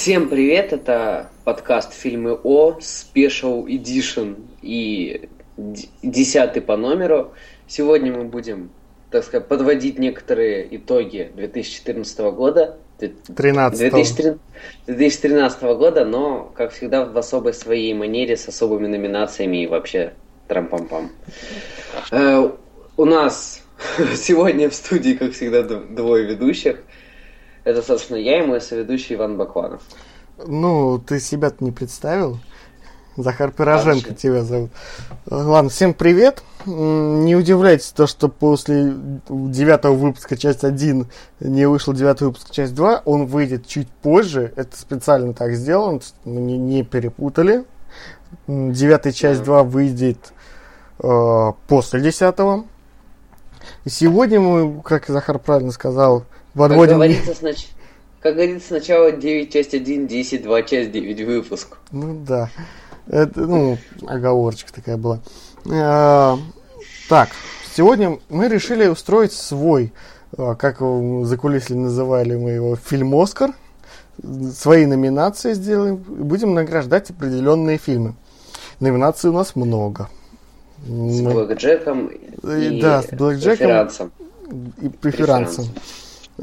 [0.00, 7.32] Всем привет, это подкаст «Фильмы О», Special Edition и десятый по номеру.
[7.66, 8.70] Сегодня мы будем,
[9.10, 12.76] так сказать, подводить некоторые итоги 2014 года.
[12.98, 14.36] 13
[14.86, 20.12] 2013 года, но, как всегда, в особой своей манере, с особыми номинациями и вообще
[20.48, 21.10] трам-пам-пам.
[22.10, 22.50] Э,
[22.96, 23.62] у нас
[24.14, 26.82] сегодня в студии, как всегда, двое ведущих.
[27.64, 29.82] Это, собственно, я и мой соведущий Иван Бакланов.
[30.46, 32.38] Ну, ты себя-то не представил.
[33.16, 34.14] Захар Пироженко Дальше.
[34.14, 34.70] тебя зовут.
[35.26, 36.42] Ладно, всем привет.
[36.64, 38.94] Не удивляйтесь то, что после
[39.28, 41.06] девятого выпуска часть 1
[41.40, 43.02] не вышел девятый выпуск часть 2.
[43.04, 44.52] Он выйдет чуть позже.
[44.56, 47.64] Это специально так сделано, мы не, не перепутали.
[48.46, 50.32] Девятая часть 2 выйдет
[51.02, 52.64] э, после десятого.
[53.84, 56.98] И сегодня мы, как Захар правильно сказал, Подводим...
[56.98, 57.68] Как говорится, снач...
[58.20, 61.78] как говорится, сначала 9 часть 1, 10, 2 часть 9 выпуск.
[61.90, 62.50] Ну да.
[63.08, 65.20] Это, ну, оговорочка такая была.
[65.70, 66.38] А,
[67.08, 67.30] так,
[67.74, 69.92] сегодня мы решили устроить свой,
[70.36, 73.52] а, как за кулисами называли мы его, фильм «Оскар».
[74.54, 75.96] Свои номинации сделаем.
[75.96, 78.14] Будем награждать определенные фильмы.
[78.78, 80.10] Номинаций у нас много.
[80.86, 84.10] С Блэк Джеком и, да, с Блэк Джеком
[84.82, 85.66] и преферансом.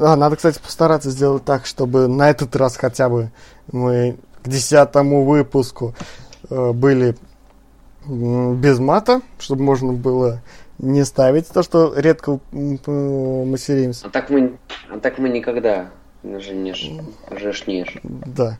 [0.00, 3.30] А, надо, кстати, постараться сделать так, чтобы на этот раз хотя бы
[3.72, 5.94] мы к десятому выпуску
[6.48, 7.16] э, были
[8.06, 10.40] без мата, чтобы можно было
[10.78, 14.06] не ставить то, что редко материмся.
[14.06, 14.56] А так мы,
[14.88, 15.90] а так мы никогда
[16.22, 16.90] жнешь,
[17.30, 17.96] жешнешь.
[18.02, 18.58] Да.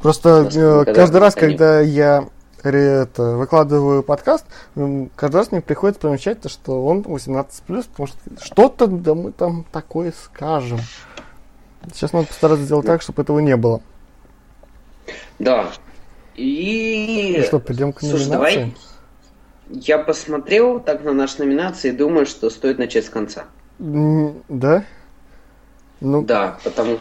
[0.00, 2.28] Просто э, каждый раз, когда я
[2.62, 7.46] это, выкладываю подкаст, каждый раз мне приходится помечать, то, что он 18+,
[7.90, 10.78] потому что что-то да мы там такое скажем.
[11.92, 13.80] Сейчас надо постараться сделать так, чтобы этого не было.
[15.38, 15.68] Да.
[16.36, 17.36] И...
[17.38, 18.24] Ну что, пойдем к номинации?
[18.24, 18.74] Слушай, давай
[19.72, 23.46] я посмотрел так на наши номинации и думаю, что стоит начать с конца.
[23.78, 24.84] Да?
[26.00, 26.22] Ну...
[26.22, 26.98] Да, потому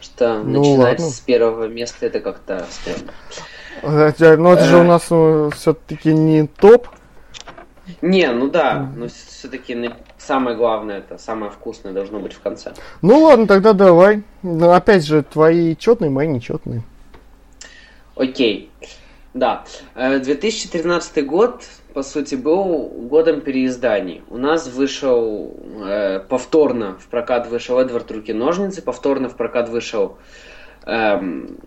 [0.00, 1.14] что ну, начинать ладно.
[1.14, 3.12] с первого места это как-то странно.
[3.82, 6.88] Хотя, ну это же у нас ну, все-таки не топ.
[8.00, 12.72] Не, ну да, но все-таки самое главное, это самое вкусное должно быть в конце.
[13.02, 14.22] Ну ладно, тогда давай.
[14.42, 16.82] Но ну, опять же, твои четные, мои нечетные.
[18.14, 18.70] Окей.
[19.34, 19.64] Да.
[19.96, 24.22] 2013 э, год, по сути, был годом переизданий.
[24.28, 30.18] У нас вышел э, повторно в прокат вышел Эдвард Руки-ножницы, повторно в прокат вышел
[30.84, 31.58] эм,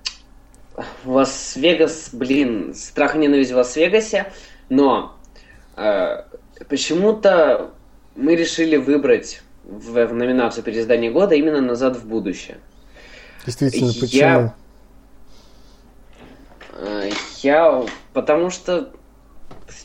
[1.06, 4.31] Лас-Вегас, блин, страх и ненависть в Лас-Вегасе,
[4.69, 5.16] но
[5.75, 6.24] э,
[6.68, 7.72] почему-то
[8.16, 12.58] мы решили выбрать в, в номинацию переиздания года именно «Назад в будущее».
[13.46, 14.19] Действительно, почему?
[14.19, 14.56] Я,
[16.74, 17.09] э,
[17.42, 18.92] я потому что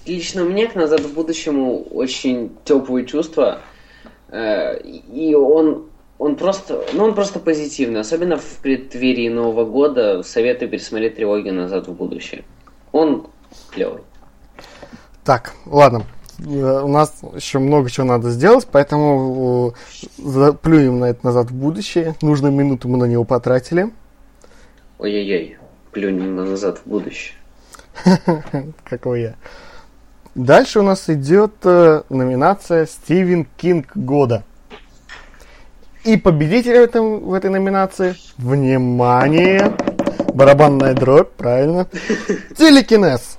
[0.07, 3.61] лично мне к «Назад в будущему» очень теплые чувства,
[4.28, 5.90] э, и он
[6.21, 10.23] он просто, ну он просто позитивный, особенно в преддверии Нового года.
[10.23, 12.45] Советую пересмотреть трилогию «Назад в будущее».
[12.93, 13.27] Он
[13.71, 14.03] клевый.
[15.25, 16.05] Так, ладно.
[16.41, 19.75] Э, у нас еще много чего надо сделать, поэтому
[20.19, 22.15] э, плюем на это назад в будущее.
[22.21, 23.91] Нужную минуту мы на него потратили.
[24.99, 25.57] Ой-ой-ой,
[25.91, 27.35] плюнем на назад в будущее.
[28.85, 29.35] Какой я.
[30.35, 34.45] Дальше у нас идет э, номинация Стивен Кинг года.
[36.05, 39.77] И победитель в, этом, в этой номинации, внимание,
[40.34, 41.86] барабанная дробь, правильно,
[42.57, 43.39] телекинез.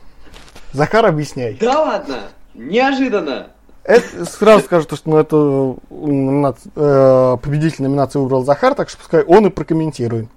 [0.71, 1.57] Захар, объясняй.
[1.59, 2.19] Да ладно,
[2.53, 3.47] неожиданно.
[3.83, 9.23] Это, сразу скажу, что ну, эту номинацию, э, победитель номинации выбрал Захар, так что пускай
[9.23, 10.27] он и прокомментирует.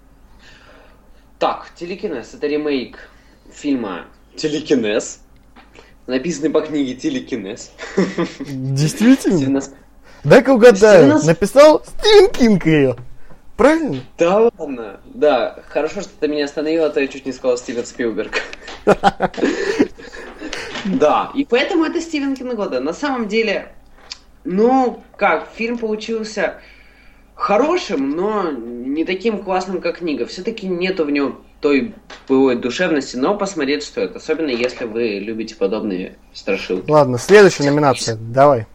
[1.39, 3.11] Так, телекинез это ремейк
[3.53, 4.07] фильма
[4.37, 5.21] Телекинез.
[6.07, 7.71] Написанный по книге Телекинез.
[8.41, 9.63] Действительно?
[10.25, 11.09] Дай-ка угадаю.
[11.09, 11.25] Нас...
[11.25, 12.97] Написал Стивен Кинг ее.
[13.57, 14.01] Правильно?
[14.19, 15.01] Да ладно.
[15.07, 18.41] Да, хорошо, что ты меня остановил, а то я чуть не сказал Стивен Спилберг.
[20.85, 22.79] Да, и поэтому это Стивен Кинг года.
[22.79, 23.73] На самом деле,
[24.45, 26.61] ну, как, фильм получился
[27.35, 30.27] хорошим, но не таким классным, как книга.
[30.27, 31.95] Все-таки нету в нем той
[32.29, 34.15] былой душевности, но посмотреть стоит.
[34.15, 36.91] Особенно если вы любите подобные страшилки.
[36.91, 38.17] Ладно, следующая номинация.
[38.17, 38.67] Давай.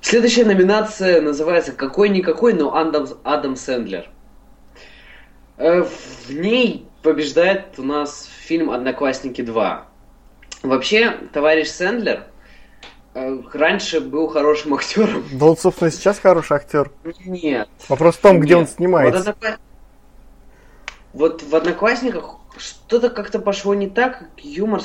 [0.00, 4.08] Следующая номинация называется «Какой-никакой, но Адам, Адам Сэндлер».
[5.58, 9.80] Э, в ней побеждает у нас фильм «Одноклассники 2».
[10.62, 12.24] Вообще, товарищ Сэндлер
[13.14, 15.24] э, раньше был хорошим актером.
[15.32, 16.90] Да он, собственно, сейчас хороший актер.
[17.26, 17.68] Нет.
[17.88, 19.18] Вопрос в том, где он снимается.
[19.18, 19.58] Вот, однокла...
[21.12, 24.80] вот в «Одноклассниках» что-то как-то пошло не так, юмор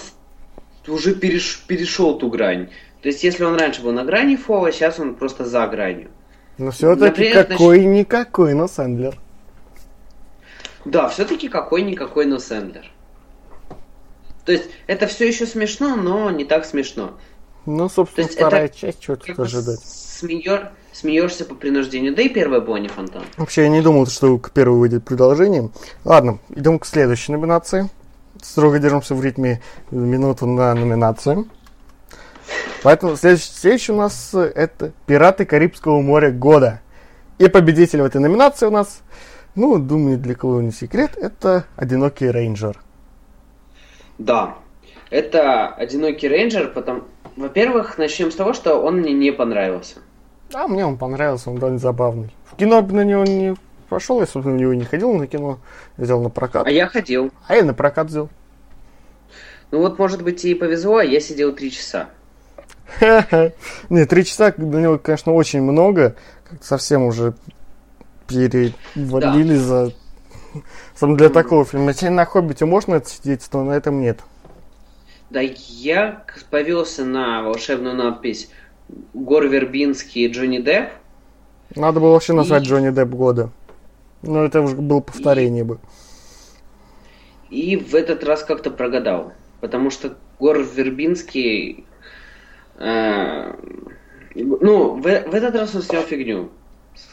[0.88, 1.64] уже переш...
[1.68, 2.70] перешел ту грань.
[3.06, 6.10] То есть, если он раньше был на грани фола, сейчас он просто за гранью.
[6.58, 9.16] Но все-таки какой-никакой, но Сэндлер.
[10.86, 12.92] Да, все-таки какой-никакой, но Сэндлер.
[14.44, 17.14] То есть, это все еще смешно, но не так смешно.
[17.68, 19.82] Ну, собственно, вторая часть, что тут ожидать.
[19.84, 23.22] Смеер, смеешься по принуждению, да и первая не фонтан.
[23.38, 25.70] Вообще, я не думал, что к первой выйдет продолжение.
[26.06, 27.88] Ладно, идем к следующей номинации.
[28.42, 29.62] Строго держимся в ритме
[29.92, 31.48] минуту на номинацию.
[32.84, 36.82] Поэтому следующий, следующий у нас э, это «Пираты Карибского моря года».
[37.38, 39.02] И победитель в этой номинации у нас
[39.56, 42.78] ну, думаю, для кого не секрет, это «Одинокий рейнджер».
[44.18, 44.58] Да,
[45.10, 47.04] это «Одинокий рейнджер», потому...
[47.38, 49.98] Во-первых, начнем с того, что он мне не понравился.
[50.54, 52.34] А мне он понравился, он довольно забавный.
[52.46, 53.56] В кино на него не
[53.90, 55.60] пошел, я, собственно, на него не ходил на кино,
[55.98, 56.68] взял на прокат.
[56.68, 57.32] А я ходил.
[57.48, 58.30] А я на прокат взял.
[59.72, 62.10] Ну вот, может быть, и повезло, а я сидел три часа.
[63.90, 66.16] Нет, три часа для него, конечно, очень много.
[66.62, 67.36] Совсем уже
[68.28, 69.92] перевалили за...
[70.96, 71.90] Сам для такого фильма.
[71.90, 74.20] Если на «Хоббите» можно это сидеть, то на этом нет.
[75.30, 78.50] Да, я повелся на волшебную надпись
[79.14, 80.92] Гор Вербинский и Джонни Депп.
[81.76, 82.68] Надо было вообще назвать и...
[82.68, 83.50] Джонни Депп года.
[84.22, 85.66] Но это уже было повторение и...
[85.66, 85.80] бы.
[87.50, 89.34] И в этот раз как-то прогадал.
[89.62, 91.86] Потому что Гор Вербинский...
[92.78, 93.54] Э,
[94.36, 95.06] ну, в, в
[95.36, 96.50] этот раз он снял фигню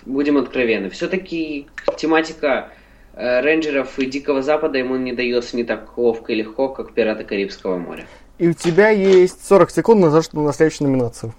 [0.06, 0.90] будем откровенны.
[0.90, 1.66] Все-таки
[1.96, 2.70] тематика
[3.14, 7.24] э, рейнджеров и Дикого Запада ему не дается не так ловко и легко, как Пираты
[7.24, 8.06] Карибского моря.
[8.38, 11.34] И у тебя есть 40 секунд на, на следующую номинацию.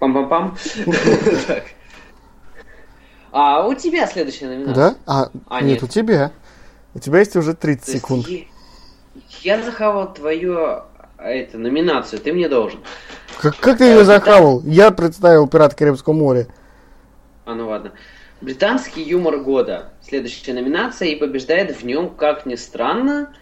[0.00, 0.56] Пам-пам-пам.
[3.38, 4.74] А у тебя следующая номинация.
[4.74, 4.96] Да?
[5.04, 6.32] А, а нет, у тебя.
[6.94, 8.26] У тебя есть уже 30 есть секунд.
[9.42, 10.84] Я захавал твою
[11.30, 12.80] это, номинацию, ты мне должен.
[13.40, 14.62] Как, как ты ее захавал?
[14.64, 16.46] Я представил Пират Карибского моря.
[17.44, 17.92] А, ну ладно.
[18.40, 19.92] Британский юмор года.
[20.02, 21.08] Следующая номинация.
[21.08, 23.32] И побеждает в нем, как ни странно,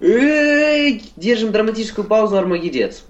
[0.00, 3.04] держим драматическую паузу Армагедец.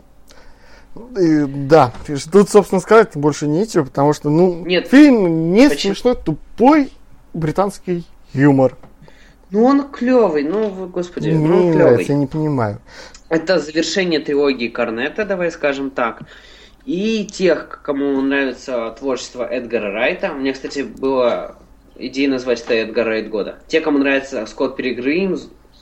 [0.94, 1.92] Да,
[2.32, 4.88] тут, собственно, сказать больше нечего, потому что, ну, Нет.
[4.88, 5.94] фильм не Почему?
[5.94, 6.90] смешной, тупой
[7.34, 8.76] британский юмор.
[9.50, 12.04] Ну, он клевый, ну, господи, ну, он клевый.
[12.04, 12.80] я не понимаю.
[13.28, 16.22] Это завершение трилогии Корнета, давай скажем так.
[16.84, 20.32] И тех, кому нравится творчество Эдгара Райта.
[20.32, 21.56] У меня, кстати, была
[21.96, 23.58] идея назвать это Эдгар Райт года.
[23.66, 25.38] Те, кому нравится Скотт Пилигрим,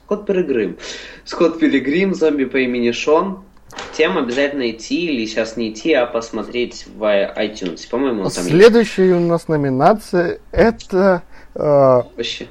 [0.06, 0.76] Скотт Пилигрим,
[1.24, 3.44] Скотт Пилигрим, зомби по имени Шон,
[3.92, 7.88] тем обязательно идти, или сейчас не идти, а посмотреть в iTunes.
[7.88, 9.16] По-моему, там Следующая есть.
[9.16, 11.22] у нас номинация это
[11.54, 12.02] э,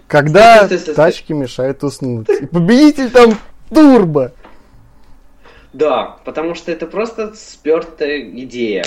[0.07, 2.29] когда стой, стой, стой, тачки мешают уснуть.
[2.29, 3.37] И победитель там
[3.69, 4.31] Турбо.
[5.75, 8.85] Да, потому что это просто спертая идея.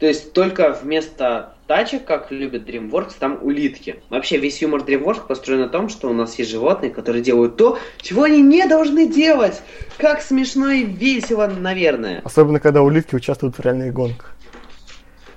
[0.00, 4.02] То есть только вместо тачек, как любит DreamWorks, там улитки.
[4.10, 7.78] Вообще весь юмор DreamWorks построен на том, что у нас есть животные, которые делают то,
[7.98, 9.62] чего они не должны делать.
[9.96, 12.20] Как смешно и весело, наверное.
[12.24, 14.34] Особенно, когда улитки участвуют в реальных гонках.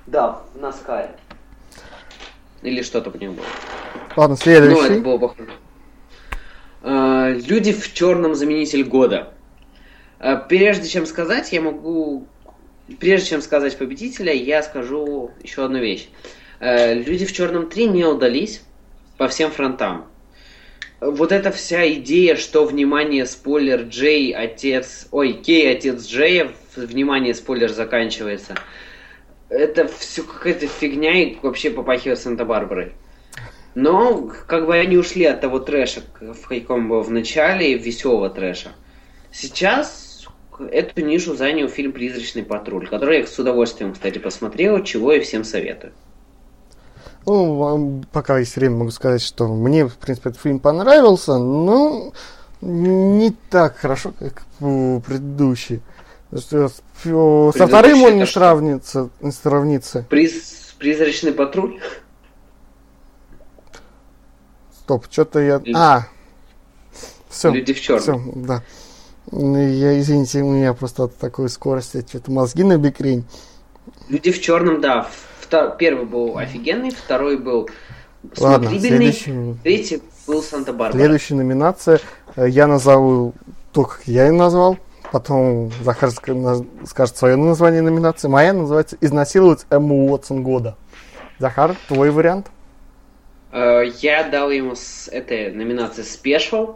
[0.08, 1.12] Да, в Наскаре.
[2.64, 3.46] Или что-то по нему было.
[4.16, 4.82] Ладно, следующий.
[4.82, 5.50] Ну, это было похоже.
[6.82, 9.32] А, люди в черном заменитель года.
[10.20, 12.28] Э, прежде чем сказать, я могу...
[13.00, 16.10] Прежде чем сказать победителя, я скажу еще одну вещь.
[16.60, 18.62] Э, Люди в черном 3 не удались
[19.18, 20.06] по всем фронтам.
[21.00, 25.08] Вот эта вся идея, что, внимание, спойлер, Джей, отец...
[25.12, 28.56] Ой, Кей, отец Джея, внимание, спойлер, заканчивается.
[29.50, 32.94] Это все какая-то фигня и вообще попахивает Санта-Барбарой.
[33.76, 38.72] Но, как бы они ушли от того трэша, в каком был в начале, веселого трэша.
[39.32, 40.09] Сейчас
[40.60, 45.44] эту нишу занял фильм «Призрачный патруль», который я с удовольствием, кстати, посмотрел, чего и всем
[45.44, 45.94] советую.
[47.26, 52.14] Ну, пока есть время, могу сказать, что мне, в принципе, этот фильм понравился, но
[52.62, 55.82] не так хорошо, как предыдущий.
[56.36, 56.70] Что
[57.56, 59.10] со вторым он не сравнится.
[59.22, 60.06] Не сравнится.
[60.10, 61.80] Приз, призрачный патруль?
[64.90, 65.62] стоп, что-то я...
[65.76, 66.08] А,
[67.30, 67.52] все.
[67.52, 68.02] Люди в черном.
[68.02, 68.64] Все, да.
[69.32, 73.26] Я, извините, у меня просто от такой скорости что-то мозги на бикрень.
[74.08, 75.08] Люди в черном, да.
[75.40, 75.76] Втор...
[75.78, 77.70] Первый был офигенный, второй был
[78.38, 80.92] Ладно, следующий, третий был Санта-Барбара.
[80.92, 82.00] следующая номинация.
[82.36, 83.34] э, Я назову
[83.72, 84.78] то, как я ее назвал.
[85.12, 88.28] Потом Захар скажет свое название номинации.
[88.28, 90.76] Моя называется «Изнасиловать Эмму Уотсон года».
[91.40, 92.48] Захар, твой вариант?
[93.52, 96.76] Э, Я дал ему с этой номинации Special.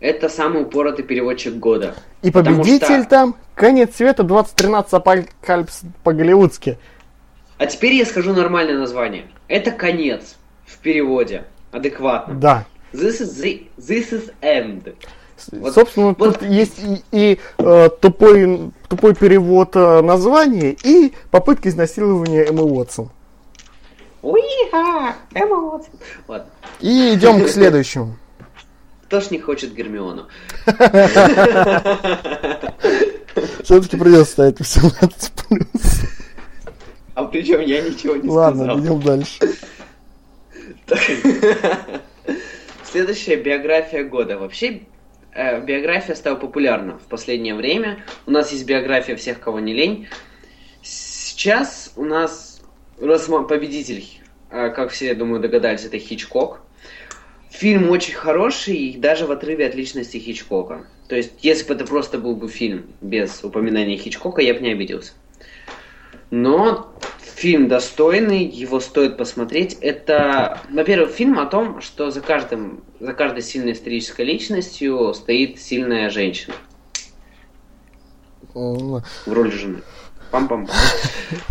[0.00, 1.94] Это самый упоротый переводчик года.
[2.22, 6.78] И победитель что- там «Конец света 2013 апокалипсис по-голливудски».
[7.58, 9.26] А теперь я скажу нормальное название.
[9.46, 11.44] Это конец в переводе.
[11.70, 12.34] Адекватно.
[12.34, 12.64] Да.
[12.92, 14.94] This is, the, this is end.
[15.52, 21.68] Вот- Собственно, вот- тут есть и, и, э, тупой, тупой перевод э, названия, и попытка
[21.68, 23.10] изнасилования Эммы Уотсон.
[24.22, 25.14] Уиха!
[25.34, 25.92] Эмма Уотсон.
[26.28, 26.46] Ладно.
[26.80, 28.16] И идем к следующему.
[29.10, 30.28] Кто ж не хочет Гермиону?
[33.64, 36.02] Все-таки придется ставить 18 плюс.
[37.14, 38.80] А причем я ничего не Ладно, сказал.
[38.80, 39.40] идем дальше.
[42.84, 44.38] Следующая биография года.
[44.38, 44.82] Вообще,
[45.32, 48.04] э, биография стала популярна в последнее время.
[48.26, 50.06] У нас есть биография всех, кого не лень.
[50.82, 52.60] Сейчас у нас
[53.00, 54.04] расма- победитель,
[54.50, 56.60] э, как все, я думаю, догадались, это Хичкок.
[57.50, 60.86] Фильм очень хороший, и даже в отрыве от личности Хичкока.
[61.08, 64.72] То есть, если бы это просто был бы фильм без упоминания Хичкока, я бы не
[64.72, 65.12] обиделся.
[66.30, 66.92] Но
[67.34, 69.76] фильм достойный, его стоит посмотреть.
[69.80, 76.08] Это, во-первых, фильм о том, что за каждым, за каждой сильной исторической личностью стоит сильная
[76.10, 76.54] женщина
[78.54, 79.82] в роли жены.
[80.30, 80.68] Пам-пам.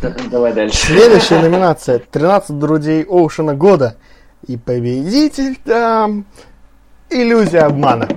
[0.01, 0.77] Да, Давай дальше.
[0.77, 1.99] Следующая номинация.
[1.99, 3.97] 13 друзей Оушена года.
[4.49, 6.25] И победитель там...
[7.11, 8.07] Иллюзия обмана.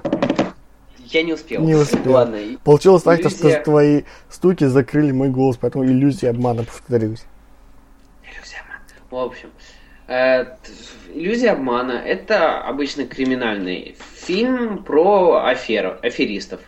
[0.99, 1.61] Я не успел.
[1.63, 2.13] Не успел.
[2.13, 2.39] Ладно.
[2.65, 7.25] Получилось так, что Иллюзия- твои стуки закрыли мой голос, поэтому иллюзия обмана, повторюсь.
[8.23, 8.83] Иллюзия обмана.
[9.11, 9.51] В общем,
[10.09, 10.57] э,
[11.15, 16.61] иллюзия обмана это обычно криминальный фильм про аферу, аферистов.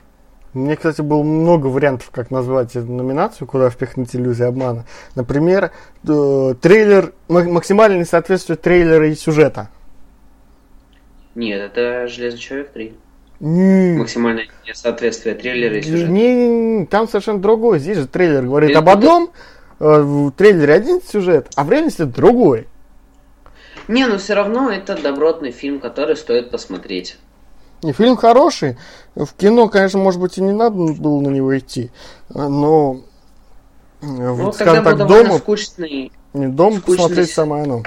[0.54, 4.84] Мне, кстати, было много вариантов, как назвать эту номинацию, куда впихнуть иллюзию обмана.
[5.16, 5.72] Например,
[6.08, 9.68] э, трейлер, ма- максимальное несоответствие трейлера и сюжета.
[11.34, 12.94] Нет, это Железный человек 3.
[13.40, 16.10] Не, Максимальное несоответствие трейлера и сюжета.
[16.10, 17.80] не, не, не, там совершенно другое.
[17.80, 19.32] Здесь же трейлер говорит Или об одном,
[19.80, 22.68] э, в трейлере один сюжет, а в реальности другой.
[23.88, 27.18] Не, но все равно это добротный фильм, который стоит посмотреть.
[27.84, 28.78] И фильм хороший.
[29.14, 31.90] В кино, конечно, может быть, и не надо было на него идти.
[32.30, 33.02] Но,
[34.00, 36.10] э, Ну, вот, тогда был так, дома, скучный.
[36.32, 37.82] не дома скучный посмотреть самое оно.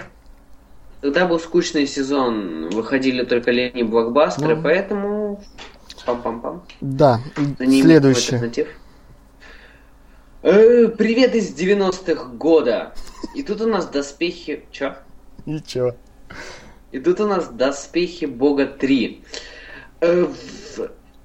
[1.01, 4.61] Тогда был скучный сезон, выходили только летние блокбастеры, Ну.
[4.61, 5.43] поэтому
[6.05, 6.61] пам-пам-пам.
[6.79, 7.19] Да,
[7.57, 8.67] следующее.
[10.43, 12.93] Э, привет из 90-х года.
[13.33, 14.63] И тут у нас доспехи...
[14.71, 14.95] Чё?
[15.47, 15.95] Ничего.
[16.91, 19.23] И тут у нас доспехи Бога 3.
[20.01, 20.27] Э,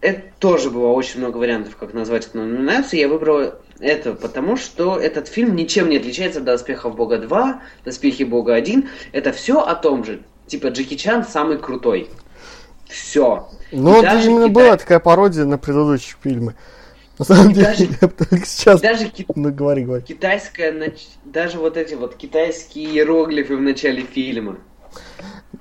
[0.01, 3.01] Это тоже было очень много вариантов, как назвать эту номинацию.
[3.01, 8.25] Я выбрал это, потому что этот фильм ничем не отличается от Доспехов Бога 2, Доспехи
[8.25, 8.89] Бога 1.
[9.13, 10.23] Это все о том же.
[10.47, 12.09] Типа Джеки Чан самый крутой.
[12.89, 13.49] Все.
[13.71, 16.55] Ну, это именно была такая пародия на предыдущие фильмы.
[17.19, 18.81] На самом деле, даже- я только сейчас...
[18.81, 20.03] Даже ки- Ну, говори, говори.
[20.03, 24.59] китайская, нач- даже вот эти вот китайские иероглифы в начале фильма.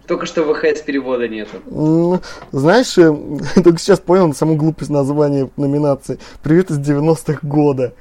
[0.07, 1.57] Только что ВХС перевода нету.
[1.65, 2.21] Ну,
[2.51, 3.13] Знаешь, э,
[3.63, 6.19] только сейчас понял саму глупость названия номинации.
[6.41, 7.93] Привет из 90-х года.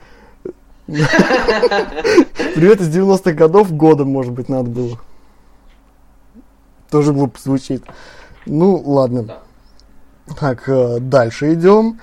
[0.87, 4.99] Привет из 90-х годов года, может быть, надо было.
[6.91, 7.85] Тоже глупо звучит.
[8.47, 9.23] Ну, ладно.
[9.23, 9.39] Да.
[10.39, 12.01] Так, э, дальше идем.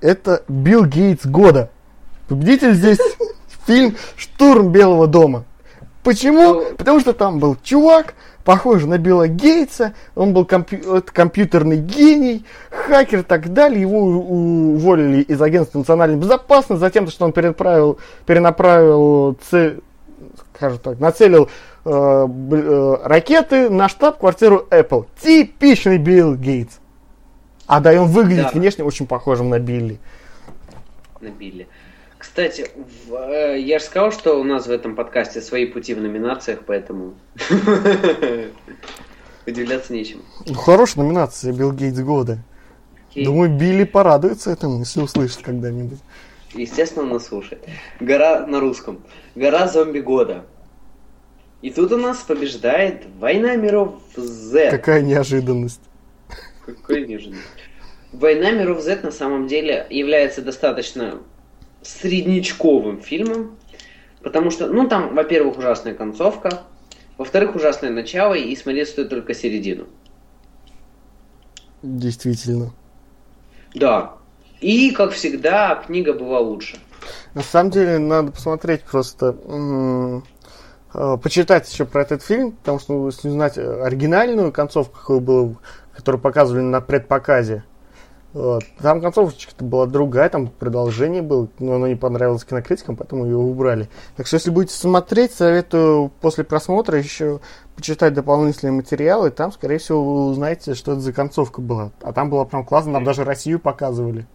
[0.00, 1.70] Это Билл Гейтс года.
[2.28, 2.98] Победитель здесь
[3.66, 5.44] фильм «Штурм Белого дома».
[6.04, 6.54] Почему?
[6.54, 8.14] Ну- Потому что там был чувак,
[8.52, 13.82] похожий на Билла Гейтса, он был компью- компьютерный гений, хакер и так далее.
[13.82, 19.80] Его уволили из агентства национальной безопасности за тем, что он перенаправил, перенаправил цель,
[20.56, 21.50] скажем так, нацелил
[21.84, 25.04] э, э, ракеты на штаб-квартиру Apple.
[25.22, 26.78] Типичный Билл Гейтс.
[27.66, 28.58] А да, и он выглядит Да.
[28.58, 29.98] внешне очень похожим на Билли.
[31.20, 31.68] на Билли.
[32.18, 32.68] Кстати,
[33.08, 36.60] в- э, я же сказал, что у нас в этом подкасте свои пути в номинациях,
[36.66, 37.14] поэтому
[39.46, 40.22] удивляться нечем.
[40.46, 42.38] Ну, хорошая номинация Билл Гейтс года.
[43.10, 43.24] Окей.
[43.24, 45.98] Думаю, Билли порадуется этому, если услышит когда-нибудь.
[46.54, 47.64] Естественно, он нас слушает.
[48.00, 49.00] Гора на русском.
[49.34, 50.44] Гора зомби года.
[51.62, 54.70] И тут у нас побеждает Война миров Z.
[54.70, 55.80] Какая неожиданность.
[56.64, 57.40] Какой неожиданный.
[58.12, 61.18] «Война миров Z» на самом деле является достаточно
[61.82, 63.56] среднячковым фильмом,
[64.22, 66.62] потому что, ну, там, во-первых, ужасная концовка,
[67.16, 69.86] во-вторых, ужасное начало, и смотреть стоит только середину.
[71.82, 72.72] Действительно.
[73.74, 74.14] Да.
[74.60, 76.78] И, как всегда, книга была лучше.
[77.34, 80.24] На самом деле, надо посмотреть просто, м-
[80.94, 85.56] э, почитать еще про этот фильм, потому что, ну, если узнать оригинальную концовку, какую было,
[85.94, 87.64] которую показывали на предпоказе,
[88.34, 88.62] вот.
[88.80, 93.88] Там концовочка была другая, там продолжение было, но оно не понравилось кинокритикам, поэтому ее убрали.
[94.16, 97.40] Так что, если будете смотреть, советую после просмотра еще
[97.74, 101.90] почитать дополнительные материалы, там, скорее всего, вы узнаете, что это за концовка была.
[102.02, 104.26] А там было прям классно, нам даже Россию показывали.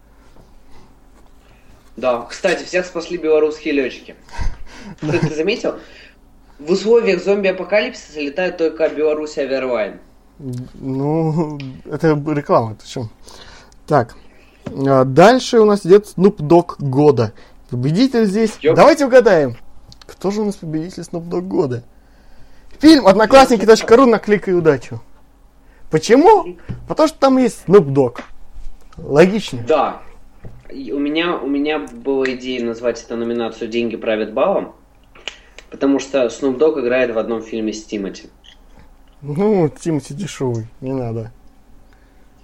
[1.96, 4.16] Да, кстати, всех спасли белорусские летчики.
[5.00, 5.76] Ты, заметил?
[6.58, 10.00] В условиях зомби-апокалипсиса летает только Беларусь Авиарлайн.
[10.74, 13.10] Ну, это реклама, ты чем?
[13.86, 14.14] Так,
[14.66, 17.32] а, дальше у нас идет Snoop Dogg года.
[17.70, 18.56] Победитель здесь.
[18.62, 18.76] Ёп.
[18.76, 19.56] Давайте угадаем.
[20.06, 21.84] Кто же у нас победитель Snoop Dogg года?
[22.80, 25.00] Фильм одноклассники.ру на клик и удачу.
[25.90, 26.56] Почему?
[26.88, 28.20] Потому что там есть Snoop Dogg.
[28.96, 29.60] Логично.
[29.66, 30.02] Да.
[30.70, 34.74] У меня, у меня была идея назвать эту номинацию «Деньги правят балом»,
[35.70, 38.28] потому что Snoop Dogg играет в одном фильме с Тимати.
[39.22, 41.32] Ну, Тимати дешевый, не надо.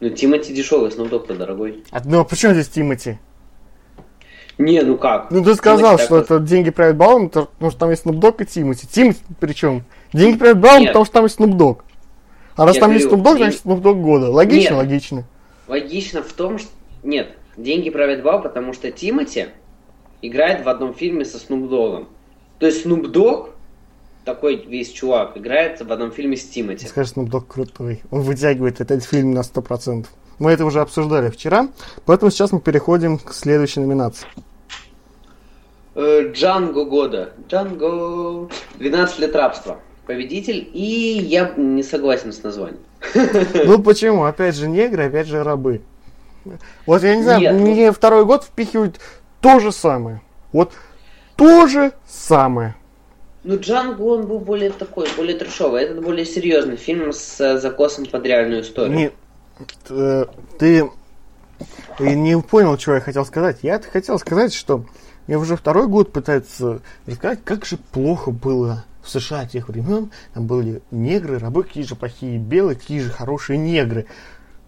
[0.01, 1.85] Ну, Тимати дешевый, Dogg-то дорогой.
[1.91, 3.19] А, ну, а при чем здесь Тимати?
[4.57, 5.31] Не, ну как?
[5.31, 8.47] Ну, ты сказал, Тимати что это деньги правят балом, потому что там есть Dogg и
[8.47, 8.87] Тимати.
[8.87, 9.85] Тимати причем?
[10.13, 11.81] Деньги правят балом, потому что там есть Dogg.
[12.57, 14.31] А раз Я там говорю, есть Dogg, значит Dogg года.
[14.31, 14.79] Логично, Нет.
[14.79, 15.25] логично.
[15.69, 16.69] Логично в том, что...
[17.03, 19.47] Нет, деньги правят бал, потому что Тимати
[20.21, 22.07] играет в одном фильме со Dogg.
[22.59, 23.51] То есть Dogg
[24.25, 26.87] такой весь чувак играет в одном фильме с Тимати.
[26.87, 28.03] Скажешь, Snoop Dogg крутой.
[28.11, 30.07] Он вытягивает этот фильм на 100%.
[30.39, 31.69] Мы это уже обсуждали вчера,
[32.07, 34.27] поэтому сейчас мы переходим к следующей номинации.
[35.95, 37.33] Э, Джанго года.
[37.49, 38.49] Джанго.
[38.79, 39.79] 12 лет рабства.
[40.07, 40.69] Победитель.
[40.73, 42.81] И я не согласен с названием.
[43.67, 44.25] Ну почему?
[44.25, 45.83] Опять же негры, опять же рабы.
[46.87, 47.93] Вот я не знаю, Нет, мне ну...
[47.93, 48.99] второй год впихивают
[49.41, 50.23] то же самое.
[50.53, 50.73] Вот
[51.37, 52.75] то же самое.
[53.43, 55.85] Ну, Джанго, он был более такой, более трешовый.
[55.85, 58.97] Этот более серьезный фильм с э, закосом под реальную историю.
[58.97, 59.11] Не,
[59.89, 60.27] э,
[60.59, 60.91] ты,
[61.97, 63.59] ты не понял, что я хотел сказать.
[63.63, 64.85] Я хотел сказать, что
[65.27, 70.11] я уже второй год пытаются рассказать, как же плохо было в США тех времен.
[70.35, 74.05] Там были негры, рабы, какие же плохие белые, какие же хорошие негры.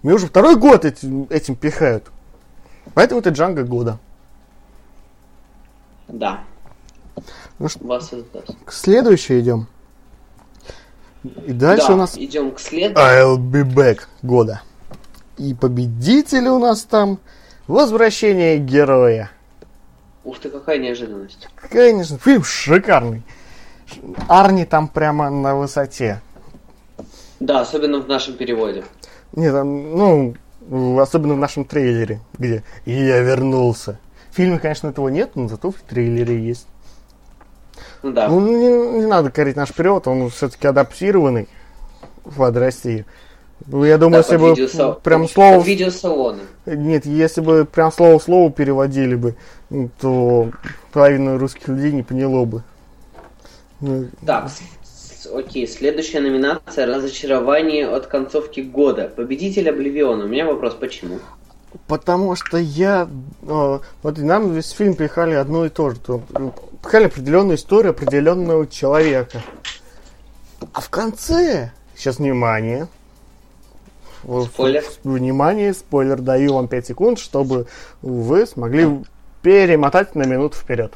[0.02, 2.04] Мне уже второй год этим, этим пихают.
[2.94, 3.98] Поэтому это Джанго года.
[6.08, 6.42] Да.
[7.58, 8.00] Ну, что,
[8.64, 9.66] к следующей идем.
[11.46, 12.16] И дальше да, у нас...
[12.16, 12.98] идем к следующему.
[12.98, 14.62] I'll be back года.
[15.38, 17.18] И победители у нас там
[17.68, 19.30] Возвращение героя.
[20.24, 21.48] Ух ты, какая неожиданность.
[21.70, 23.22] Конечно, фильм шикарный.
[24.28, 26.20] Арни там прямо на высоте.
[27.38, 28.84] Да, особенно в нашем переводе.
[29.34, 30.34] Нет, там, ну,
[30.98, 33.98] особенно в нашем трейлере, где «Я вернулся».
[34.30, 36.66] В фильме, конечно, этого нет, но зато в трейлере есть.
[38.02, 38.28] Ну да.
[38.28, 41.48] Ну, не, не надо корить наш перевод, он все-таки адаптированный
[42.36, 43.04] под Россию.
[43.66, 44.94] Ну, я думаю, да, если бы видеосал...
[44.96, 45.62] прям слово...
[45.62, 46.40] Видеосалоны.
[46.66, 49.34] Нет, если бы прям слово в слово переводили бы,
[50.00, 50.50] то
[50.92, 52.62] половина русских людей не поняло бы.
[53.80, 54.50] Ну, так,
[55.32, 59.10] окей, следующая номинация «Разочарование от концовки года».
[59.14, 60.24] Победитель Обливиона.
[60.24, 61.18] У меня вопрос, почему?
[61.86, 63.08] Потому что я...
[63.42, 65.96] Э, вот нам весь фильм пихали одно и то же.
[66.82, 69.42] Пихали определенную историю определенного человека.
[70.72, 71.72] А в конце...
[71.94, 72.88] Сейчас внимание.
[74.22, 74.84] Спойлер.
[75.04, 76.20] Внимание, спойлер.
[76.20, 77.66] Даю вам 5 секунд, чтобы
[78.00, 79.04] вы смогли
[79.42, 80.92] перемотать на минуту вперед.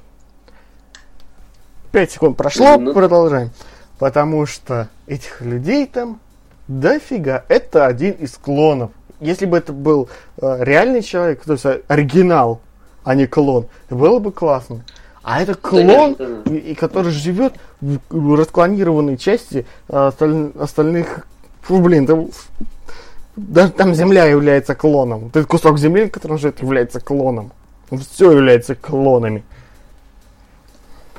[1.92, 2.94] 5 секунд прошло, Минут.
[2.94, 3.51] продолжаем.
[3.99, 6.20] Потому что этих людей там
[6.66, 7.44] дофига.
[7.49, 10.09] Это один из клонов если бы это был
[10.40, 12.61] э, реальный человек, то есть оригинал,
[13.05, 14.85] а не клон, было бы классно.
[15.26, 16.12] А это клон,
[16.44, 21.26] и, и который живет в расклонированной части а осталь, остальных.
[21.62, 22.28] Фу, блин, там,
[23.34, 25.26] даже там земля является клоном.
[25.30, 27.50] Этот кусок земли, в котором живет, является клоном.
[27.90, 29.42] Все является клонами.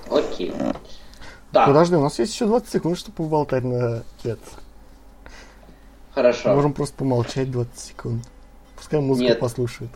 [0.10, 0.54] Окей.
[1.52, 1.68] Так.
[1.68, 4.40] Подожди, у нас есть еще 20 секунд, чтобы поболтать на это.
[6.16, 6.56] Хорошо.
[6.56, 8.24] Можем просто помолчать 20 секунд.
[8.78, 9.40] Пускай музыку Нет.
[9.42, 9.92] послушают.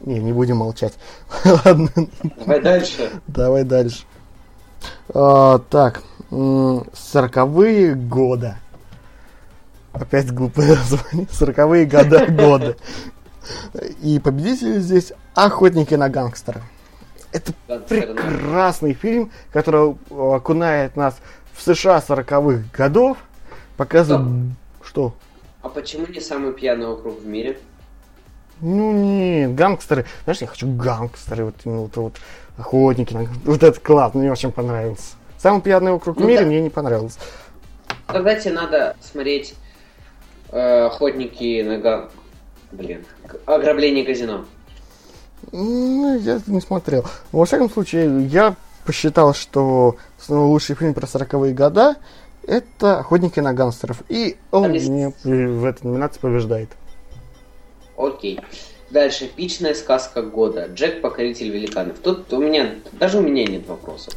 [0.00, 0.94] Не, не будем молчать.
[1.44, 1.90] Ладно.
[2.36, 3.10] Давай дальше.
[3.26, 4.04] Давай дальше.
[5.12, 8.58] А, так, сороковые года.
[9.92, 11.26] Опять глупое название.
[11.30, 12.76] Сороковые года года.
[14.02, 16.62] И победители здесь охотники на гангстера.
[17.32, 17.52] Это
[17.88, 21.16] прекрасный фильм, который окунает нас
[21.54, 23.18] в США 40-х годов.
[23.76, 24.52] Показывает...
[24.82, 25.14] Что?
[25.60, 27.58] А почему не самый пьяный округ в мире?
[28.60, 30.06] Ну нет, гангстеры.
[30.24, 32.14] Знаешь, я хочу гангстеры, вот именно вот, вот
[32.56, 33.28] охотники.
[33.44, 35.14] Вот это класс, мне очень понравился.
[35.38, 36.46] Самый пьяный округ ну, в мире да.
[36.46, 37.18] мне не понравился.
[38.06, 39.54] Тогда тебе надо смотреть
[40.50, 42.10] э, охотники на ган...
[42.72, 43.04] Блин,
[43.46, 44.44] ограбление казино.
[45.52, 47.06] Ну, я не смотрел.
[47.32, 49.96] Во всяком случае, я посчитал, что
[50.28, 51.96] лучший фильм про 40-е года
[52.46, 54.02] это «Охотники на гангстеров».
[54.08, 54.88] И он есть...
[54.88, 56.70] мне в этой номинации побеждает.
[57.98, 58.40] Окей.
[58.90, 59.26] Дальше.
[59.26, 60.66] Эпичная сказка года.
[60.72, 61.98] Джек Покоритель великанов.
[61.98, 64.14] Тут у меня, даже у меня нет вопросов.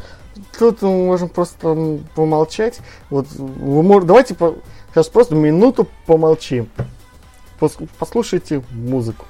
[0.58, 2.80] Тут мы можем просто помолчать.
[3.10, 4.06] Вот, вы мож...
[4.06, 4.56] Давайте по...
[4.94, 6.70] сейчас просто минуту помолчим.
[8.00, 9.26] Послушайте музыку.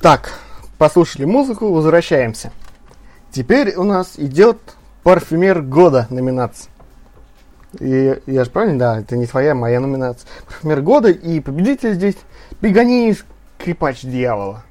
[0.00, 0.32] Так,
[0.78, 2.52] послушали музыку, возвращаемся.
[3.30, 4.56] Теперь у нас идет
[5.02, 6.70] парфюмер года номинация.
[7.78, 10.26] И я же правильно, да, это не твоя, моя номинация.
[10.46, 12.16] Парфюмер года и победитель здесь
[12.62, 13.14] Пиганини
[13.58, 14.64] Скрипач дьявола.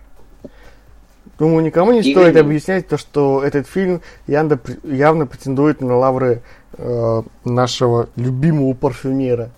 [1.38, 6.42] Думаю, никому не стоит объяснять то, что этот фильм явно, явно претендует на лавры
[6.74, 9.52] э, нашего любимого парфюмера.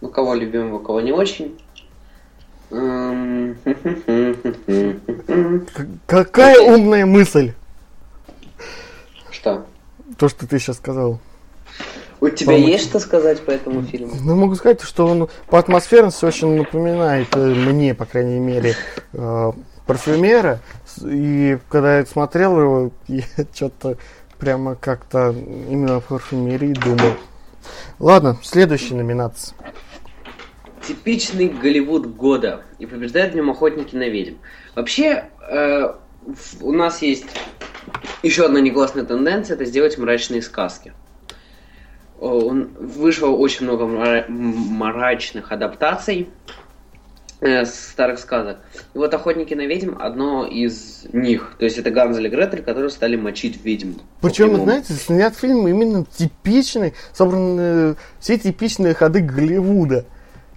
[0.00, 1.58] У кого любимого, кого не очень.
[6.06, 7.54] Какая умная мысль?
[9.30, 9.64] Что?
[10.18, 11.18] То, что ты сейчас сказал.
[12.20, 12.68] У тебя Помочь.
[12.68, 14.14] есть что сказать по этому фильму?
[14.20, 18.74] Ну, могу сказать, что он по атмосферности очень напоминает э, мне, по крайней мере,
[19.12, 19.52] э,
[19.86, 20.60] парфюмера.
[21.04, 23.22] И когда я смотрел его, я
[23.54, 23.98] что-то
[24.38, 27.14] прямо как-то именно о парфюмерии думал.
[27.98, 29.54] Ладно, следующая номинация.
[30.86, 32.62] Типичный Голливуд года.
[32.78, 34.36] И побеждает в нем охотники на ведьм.
[34.74, 35.94] Вообще, э,
[36.60, 37.26] у нас есть
[38.22, 40.92] еще одна негласная тенденция, это сделать мрачные сказки.
[42.20, 43.86] Он, вышло очень много
[44.28, 46.28] мрачных адаптаций
[47.40, 48.58] э, старых сказок.
[48.92, 51.54] И вот «Охотники на ведьм» одно из них.
[51.58, 53.92] То есть это Ганзель и Гретель, которые стали мочить ведьм.
[54.20, 60.04] Причем, знаете, снят фильм именно типичный, собраны все типичные ходы Голливуда.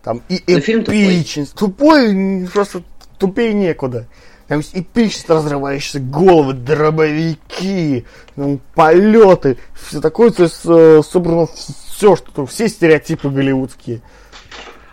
[0.04, 1.54] Там и эпичность.
[1.54, 2.08] Тупой.
[2.08, 2.84] тупой, просто
[3.18, 4.08] тупее некуда.
[4.48, 12.18] Там есть эпичность, разрывающиеся головы, дробовики, ну, полеты, все такое, то есть э, собрано все,
[12.18, 14.02] что все стереотипы голливудские.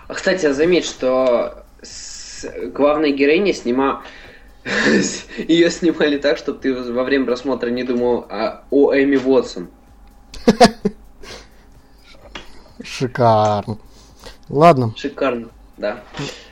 [0.06, 2.46] А, кстати, заметь, что с...
[2.72, 4.04] главная героиня снима...
[5.48, 9.70] Ее снимали так, чтобы ты во время просмотра не думал о, о Эми Уотсон.
[12.84, 13.78] Шикарно.
[14.48, 14.94] Ладно.
[14.96, 16.02] Шикарно, да.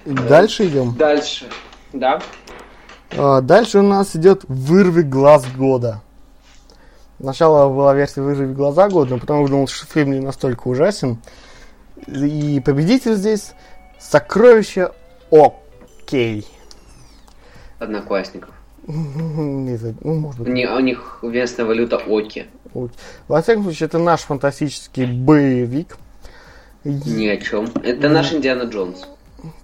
[0.04, 0.94] Дальше идем.
[0.96, 1.46] Дальше,
[1.92, 2.20] да.
[3.16, 6.02] А, дальше у нас идет «Вырви глаз года».
[7.18, 11.18] Сначала была версия «Вырви глаза года», но потом я думал, что фильм не настолько ужасен.
[12.06, 13.52] И победитель здесь
[13.98, 14.92] «Сокровище
[15.30, 16.46] Окей».
[17.78, 18.50] Одноклассников.
[18.86, 20.52] Не знаю, ну, может быть.
[20.52, 22.46] Не, у них местная валюта Оки.
[23.26, 25.96] Во всяком случае, это наш фантастический боевик.
[26.86, 27.68] Ни о чем.
[27.82, 29.08] Это наш Индиана Джонс.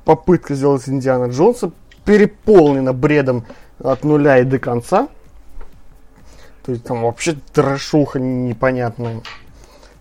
[0.05, 1.71] Попытка сделать Индиана Джонса
[2.05, 3.45] переполнена бредом
[3.79, 5.09] от нуля и до конца.
[6.65, 9.23] То есть там вообще трошуха непонятная.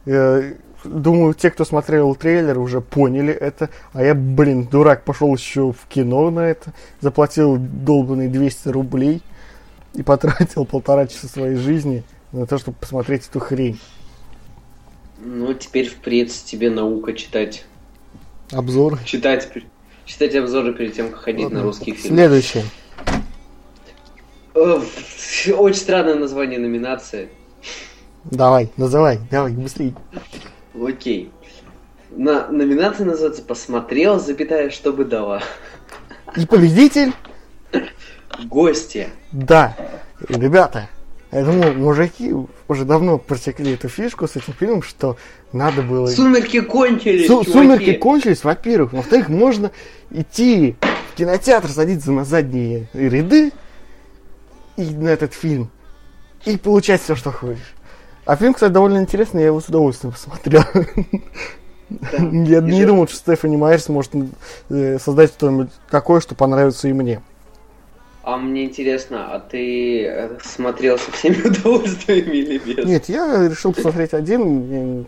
[0.08, 0.54] Э,
[0.84, 3.70] думаю, те, кто смотрел трейлер, уже поняли это.
[3.94, 6.74] А я, блин, дурак, пошел еще в кино на это.
[7.02, 9.22] Заплатил долбанные 200 рублей.
[9.94, 13.80] И потратил полтора часа своей жизни на то, чтобы посмотреть эту хрень.
[15.24, 17.66] Ну, теперь впредь тебе наука читать.
[18.52, 19.00] Обзор.
[19.06, 19.50] Читать,
[20.06, 21.60] читать обзоры перед тем, как ходить Ладно.
[21.60, 22.16] на русский фильм.
[22.16, 22.64] Следующее.
[24.56, 24.82] Э,
[25.54, 27.30] Очень странное название номинации.
[28.26, 29.94] Давай, называй, давай, быстрее.
[30.76, 31.32] Окей.
[32.10, 35.42] На номинация называется «Посмотрел, запятая, чтобы дала».
[36.36, 37.14] И победитель?
[38.46, 39.10] Гости.
[39.32, 39.78] Да.
[40.28, 40.90] Ребята,
[41.32, 42.34] я думаю, мужики
[42.68, 45.18] уже давно просекли эту фишку с этим фильмом, что
[45.54, 46.08] надо было...
[46.08, 47.52] Сумерки кончились, Су- чуваки.
[47.52, 48.94] Сумерки кончились, во-первых.
[48.94, 49.72] Во-вторых, можно
[50.10, 50.76] идти
[51.14, 53.52] в кинотеатр, садиться на задние ряды
[54.78, 55.70] и на этот фильм
[56.46, 57.74] и получать все, что хочешь.
[58.26, 60.64] А фильм, кстати, довольно интересный, я его с удовольствием посмотрел.
[62.32, 64.12] Я И не же- думал, что Стефани Майерс может
[64.70, 67.22] э, создать что-нибудь такое, что понравится и мне.
[68.24, 72.86] А мне интересно, а ты э, смотрел со всеми удовольствиями или без?
[72.86, 74.42] Нет, я решил посмотреть один.
[74.42, 75.06] Мне,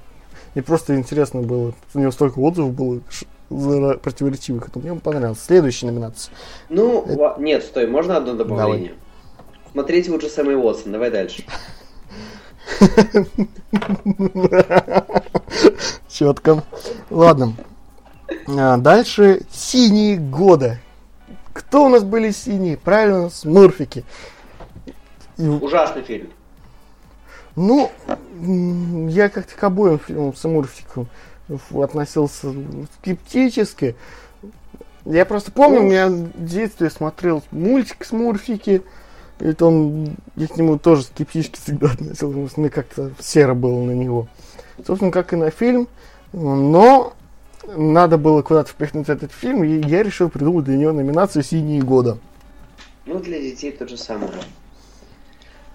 [0.55, 1.73] мне просто интересно было.
[1.93, 4.67] У него столько отзывов было противоречивых.
[4.67, 5.45] Это мне он понравился.
[5.45, 6.33] Следующая номинация.
[6.69, 8.89] Ну, ва- нет, стой, можно одно добавление?
[8.89, 9.71] Давай.
[9.71, 11.43] Смотреть лучше Сэмми Уотсон, давай дальше.
[16.09, 16.63] Четко.
[17.09, 17.53] Ладно.
[18.47, 20.79] А, дальше синие года.
[21.53, 22.77] Кто у нас были синие?
[22.77, 24.03] Правильно, смурфики.
[25.37, 26.29] И, Ужасный фильм.
[27.55, 27.91] ну,
[29.09, 31.07] я как-то к обоим фильмам смурфикам
[31.73, 32.53] относился
[32.99, 33.95] скептически.
[35.05, 35.85] Я просто помню, Ну.
[35.85, 38.81] у меня в детстве смотрел мультик Смурфики.
[39.39, 43.53] И то он, я к нему тоже скептически всегда относился, потому что мне как-то серо
[43.53, 44.27] было на него.
[44.85, 45.87] Собственно, как и на фильм.
[46.31, 47.13] Но
[47.67, 52.17] надо было куда-то впихнуть этот фильм, и я решил придумать для него номинацию «Синие года».
[53.05, 54.31] Ну, для детей то же самое.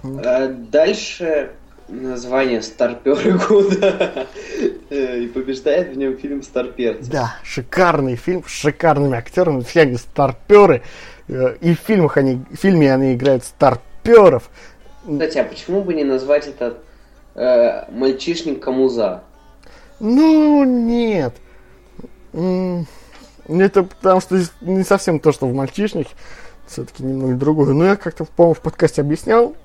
[0.02, 1.50] А, Дальше
[1.88, 4.26] название Старперы года.
[4.90, 7.10] Э, И побеждает в нем фильм Старперцы.
[7.10, 10.82] Да, шикарный фильм с шикарными актерами, все они старперы.
[11.28, 14.50] Э, И в фильмах они, в фильме они играют старперов.
[15.06, 16.78] Кстати, а почему бы не назвать этот
[17.34, 19.22] э, мальчишник Камуза?
[20.00, 21.34] Ну, нет.
[23.48, 26.10] Это потому что не совсем то, что в мальчишнике.
[26.66, 27.72] Все-таки немного другое.
[27.72, 29.56] Но я как-то, по-моему, в подкасте объяснял.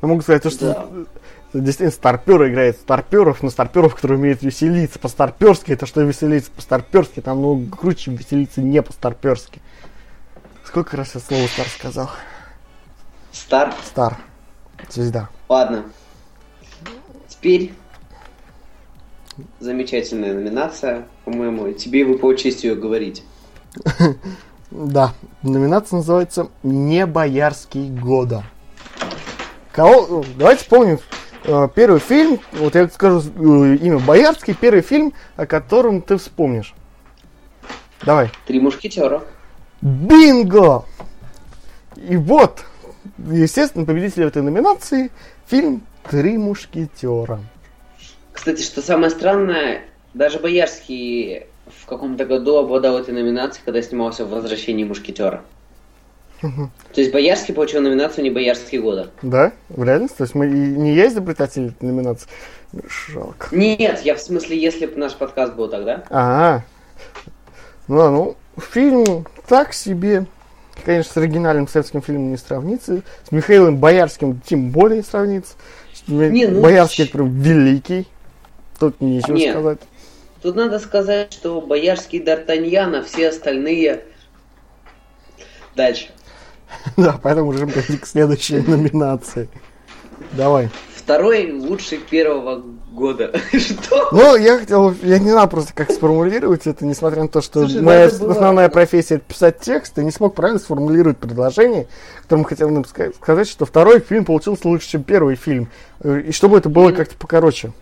[0.00, 1.06] Я могу сказать, то, что
[1.52, 1.60] Да.
[1.60, 5.72] действительно старпер играет старперов, но старперов, которые умеют веселиться по-старперски.
[5.72, 9.60] Это что веселиться по-старперски, там много круче, веселиться не по-старперски.
[10.64, 12.10] Сколько раз я слово стар сказал?
[13.32, 13.74] Стар?
[13.84, 14.16] Стар.
[14.88, 15.28] Звезда.
[15.48, 15.84] Ладно.
[17.28, 17.72] Теперь
[19.60, 21.72] замечательная номинация, по-моему.
[21.72, 23.22] Тебе выпало честь ее говорить.
[24.72, 28.42] Да, номинация называется «Не боярский года».
[29.70, 30.24] Кого?
[30.36, 30.98] Давайте вспомним
[31.44, 36.74] э, первый фильм, вот я скажу э, имя Боярский, первый фильм, о котором ты вспомнишь.
[38.04, 38.30] Давай.
[38.46, 39.22] Три мушкетера.
[39.80, 40.84] Бинго!
[41.96, 42.64] И вот,
[43.18, 45.10] естественно, победитель этой номинации
[45.46, 47.40] фильм «Три мушкетера».
[48.36, 54.30] Кстати, что самое странное, даже Боярский в каком-то году обладал этой номинацией, когда снимался в
[54.30, 55.42] «Возвращении мушкетера».
[56.42, 56.70] То
[57.00, 59.08] есть Боярский получил номинацию не Боярский года.
[59.22, 59.52] Да?
[59.70, 60.18] В реальности?
[60.18, 62.28] То есть мы не я изобретатель этой номинации?
[63.08, 63.48] Жалко.
[63.56, 66.04] Нет, я в смысле, если бы наш подкаст был тогда.
[66.10, 66.60] А,
[67.88, 70.26] ну, а, ну, фильм так себе.
[70.84, 73.00] Конечно, с оригинальным советским фильмом не сравнится.
[73.26, 75.54] С Михаилом Боярским тем более сравнится.
[76.06, 78.06] Не, ну, Боярский это прям великий.
[78.78, 79.50] Тут нечего Не.
[79.52, 79.78] сказать.
[80.42, 84.02] Тут надо сказать, что Боярский Д'Артаньян, а все остальные...
[85.74, 86.08] Дальше.
[86.96, 89.48] Да, поэтому можем перейти к следующей номинации.
[90.32, 90.68] Давай.
[90.94, 92.62] Второй лучший первого
[92.92, 93.32] года.
[93.52, 94.08] Что?
[94.12, 97.82] Ну, я хотел, я не знаю просто, как сформулировать это, несмотря на то, что Слушай,
[97.82, 101.86] моя надо было- основная профессия это писать текст, и не смог правильно сформулировать предложение,
[102.22, 105.68] которым хотел нам ска- сказать, что второй фильм получился лучше, чем первый фильм.
[106.02, 107.72] Э, И чтобы это было Ну, как-то покороче.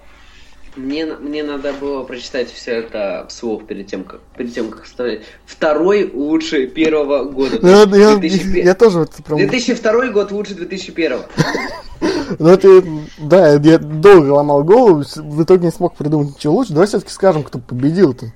[0.77, 5.23] Мне, мне надо было прочитать все это вслух перед тем, как, перед тем, как вставлять.
[5.47, 7.59] Второй лучше первого года.
[7.63, 9.39] Ну, я, То я- есть 2001 я тоже вот прям...
[9.39, 11.19] 2002 год лучше 2001.
[12.39, 12.83] Ну, это,
[13.19, 16.73] да, я долго ломал голову, в итоге не смог придумать ничего лучше.
[16.73, 18.27] Давай все-таки скажем, кто победил-то.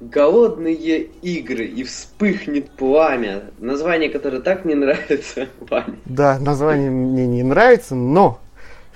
[0.00, 3.50] Голодные игры и вспыхнет пламя.
[3.58, 5.96] Название, которое так мне нравится, Ваня.
[6.04, 8.38] Да, название мне не нравится, но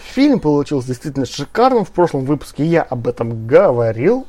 [0.03, 1.85] фильм получился действительно шикарным.
[1.85, 4.27] В прошлом выпуске я об этом говорил.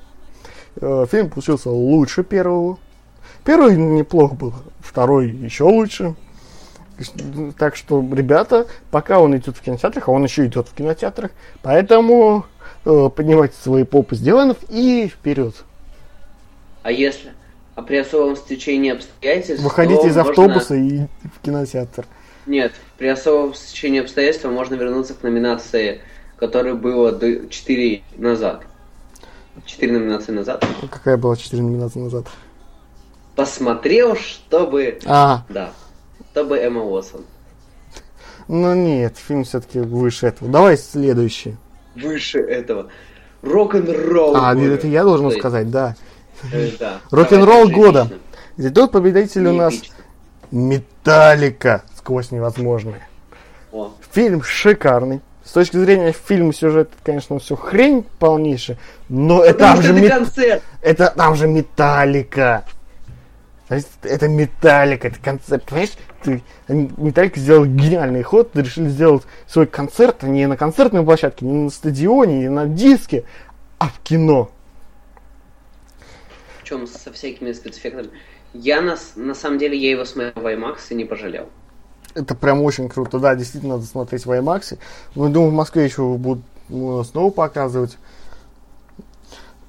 [0.81, 2.77] Э, Фильм получился лучше первого.
[3.43, 6.15] Первый неплохо был, второй еще лучше.
[7.57, 11.31] Так что, ребята, пока он идет в кинотеатрах, а он еще идет в кинотеатрах,
[11.61, 12.45] поэтому
[12.85, 15.65] э, поднимайте свои попы с диванов и вперед.
[16.83, 17.33] А если?
[17.75, 19.63] А при особом стечении обстоятельств...
[19.63, 22.05] Выходите из можно- автобуса и в кинотеатр.
[22.45, 26.01] Нет, при особом стечении обстоятельств можно вернуться к номинации,
[26.37, 28.63] которая была 4 назад.
[29.65, 30.65] 4 номинации назад.
[30.91, 32.27] Какая была 4 номинации назад?
[33.35, 34.99] Посмотрел, чтобы...
[35.05, 35.71] А, Да.
[36.31, 37.25] Чтобы Эмма Уотсон.
[38.47, 40.51] ну нет, фильм все-таки выше этого.
[40.51, 41.55] Давай следующий.
[41.95, 42.89] Выше этого.
[43.43, 44.35] Рок-н-ролл.
[44.35, 44.67] А, года.
[44.67, 45.95] это я должен сказать, да.
[46.51, 46.99] э, да.
[47.11, 48.09] Рок-н-ролл года.
[48.09, 48.67] эпично.
[48.67, 49.95] И тут победитель у нас эпично.
[50.53, 53.07] Металлика сквозь невозможное.
[53.71, 55.21] О, Фильм шикарный.
[55.43, 58.77] С точки зрения фильма сюжет, конечно, все хрень полнейшая,
[59.09, 60.63] но это там же это мет- концерт.
[60.81, 62.65] это там же металлика.
[63.67, 65.65] Это металлика, это концепт.
[65.65, 71.45] Понимаешь, ты, металлика сделал гениальный ход, решили сделать свой концерт а не на концертной площадке,
[71.45, 73.23] не на стадионе, не на диске,
[73.79, 74.51] а в кино.
[76.61, 78.11] Причем со всякими спецэффектами.
[78.53, 81.49] Я на, на самом деле я его смотрел в IMAX и не пожалел.
[82.13, 83.19] Это прям очень круто.
[83.19, 84.77] Да, действительно надо смотреть в IMAX.
[85.15, 87.97] Ну, думаю, в Москве еще будут снова показывать.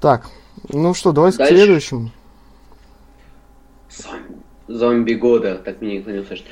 [0.01, 0.29] Так,
[0.69, 1.55] ну что, давай к Дальше.
[1.55, 2.11] следующему.
[3.89, 4.35] Зомби,
[4.69, 6.45] зомби года, так меня никто не услышит.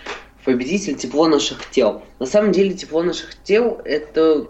[0.45, 2.03] Победитель тепло наших тел.
[2.19, 4.49] На самом деле тепло наших тел это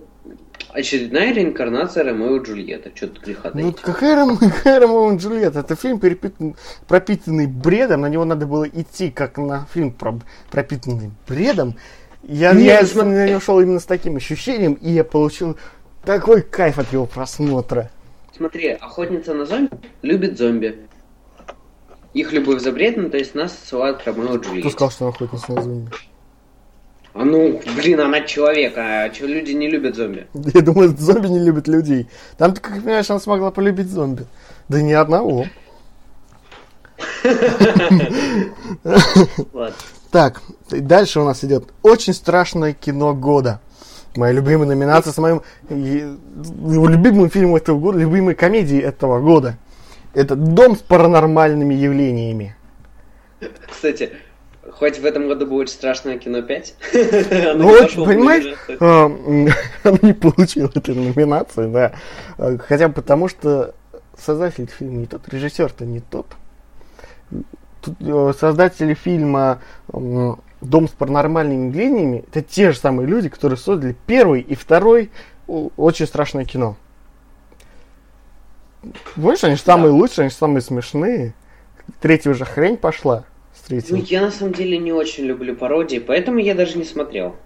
[0.71, 2.91] очередная реинкарнация Ромео и Джульетта.
[2.95, 3.81] Что-то греха Ну, таить.
[3.81, 4.37] какая, Ром...
[4.39, 5.61] какая Ромео и Джульетта?
[5.61, 6.57] Это фильм, перепитан-
[6.89, 8.03] пропитанный бредом.
[8.03, 10.19] На него надо было идти, как на фильм про...
[10.51, 11.77] пропитанный бредом.
[12.23, 13.11] Я, Не, я смотри.
[13.13, 15.57] на него шел именно с таким ощущением, и я получил
[16.05, 17.91] такой кайф от его просмотра.
[18.37, 19.71] Смотри, охотница на зомби
[20.03, 20.79] любит зомби.
[22.15, 24.71] Их любовь запретна, то есть нас ссылают Ромео и Кто Джульетте.
[24.71, 25.91] сказал, что охотница на зомби?
[27.15, 30.27] А ну, блин, она человек, а что люди не любят зомби?
[30.55, 32.09] Я думаю, зомби не любят людей.
[32.39, 34.25] Там, ты как понимаешь, она смогла полюбить зомби.
[34.69, 35.47] Да ни одного.
[40.11, 43.61] Так, дальше у нас идет очень страшное кино года.
[44.15, 49.57] Моя любимая номинация с моим любимым фильмом этого года, любимой комедией этого года.
[50.13, 52.55] Это «Дом с паранормальными явлениями».
[53.71, 54.13] Кстати,
[54.79, 56.75] хоть в этом году очень страшное кино 5.
[57.55, 59.49] Ну, понимаешь, а, м,
[59.85, 61.93] оно не получило этой номинации, да.
[62.39, 63.75] А, Хотя потому, что
[64.19, 66.27] создатель фильма не тот, режиссер-то не тот.
[67.81, 73.97] Тут, э, создатели фильма «Дом с паранормальными явлениями» это те же самые люди, которые создали
[74.07, 75.11] первый и второй
[75.49, 76.77] очень страшное кино.
[79.15, 81.35] Понимаешь, они же самые лучшие, они же самые смешные.
[82.01, 83.25] Третья уже хрень пошла
[83.69, 87.37] с Ну, я на самом деле не очень люблю пародии, поэтому я даже не смотрел.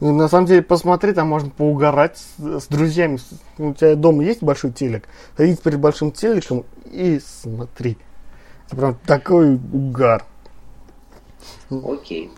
[0.00, 3.18] Ну, на самом деле, посмотри, там можно поугарать с, с друзьями.
[3.58, 5.08] У тебя дома есть большой телек?
[5.36, 7.96] Садись перед большим телеком и смотри.
[8.66, 10.24] Это прям такой угар.
[11.70, 12.30] Окей.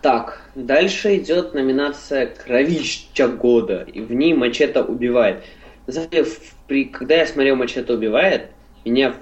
[0.00, 5.44] Так, дальше идет номинация «Кровища года», и в ней Мачете убивает.
[5.86, 8.50] На самом деле, в- при, когда я смотрел Мачете убивает,
[8.84, 9.14] меня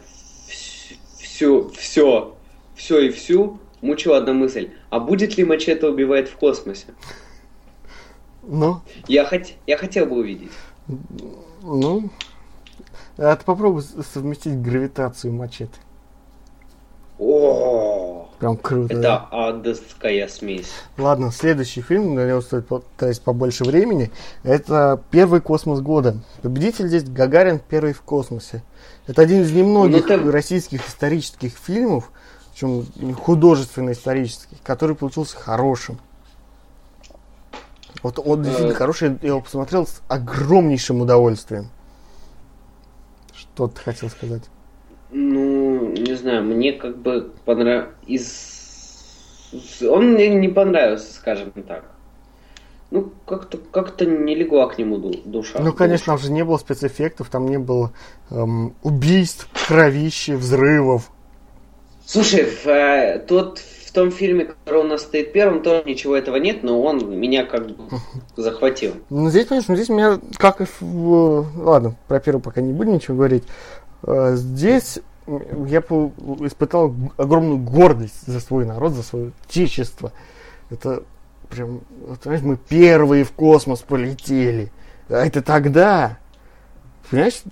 [1.18, 2.36] все, все,
[2.80, 4.70] все и всю мучила одна мысль.
[4.88, 6.86] А будет ли Мачете убивает в космосе?
[8.42, 9.42] Ну, Я, хот...
[9.66, 10.50] я хотел бы увидеть.
[11.62, 12.08] ну.
[13.18, 15.70] А ты попробуй совместить гравитацию мачете.
[17.18, 18.94] О, Прям круто.
[18.94, 19.28] это да?
[19.30, 20.70] адская смесь.
[20.96, 24.10] Ладно, следующий фильм, на него стоит потратить побольше времени.
[24.42, 26.16] Это первый космос года.
[26.40, 28.62] Победитель здесь Гагарин первый в космосе.
[29.06, 32.10] Это один из немногих Ну, ты- российских исторических фильмов,
[32.60, 35.98] причем художественно-исторических, который получился хорошим.
[38.02, 38.76] Вот он действительно Э.
[38.76, 41.68] хороший, я его посмотрел с огромнейшим удовольствием.
[43.34, 44.42] Что ты хотел сказать?
[45.10, 47.92] Ну, не знаю, мне как бы понравился...
[48.06, 49.82] Из...
[49.88, 51.84] Он мне не понравился, скажем так.
[52.90, 55.60] Ну, как-то как не легла к нему ду- душа.
[55.60, 57.92] Ну, конечно, там же не было спецэффектов, там не было
[58.30, 61.10] эм, убийств, кровищи, взрывов.
[62.12, 66.34] Слушай, в, э, тот, в том фильме, который у нас стоит первым, тоже ничего этого
[66.38, 68.00] нет, но он меня как бы
[68.36, 68.94] захватил.
[69.10, 71.46] Ну, здесь, конечно, здесь меня, как и в...
[71.56, 73.44] Ладно, про первый пока не будем ничего говорить.
[74.02, 74.98] Э, Здесь
[75.28, 80.10] я испытал огромную гордость за свой народ, за свое отечество.
[80.68, 81.04] Это
[81.48, 84.72] прям, вот, знаешь, мы первые в космос полетели.
[85.08, 86.18] А это тогда.
[87.08, 87.42] Понимаешь,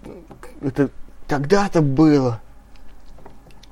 [0.63, 0.91] это
[1.29, 2.41] тогда-то было.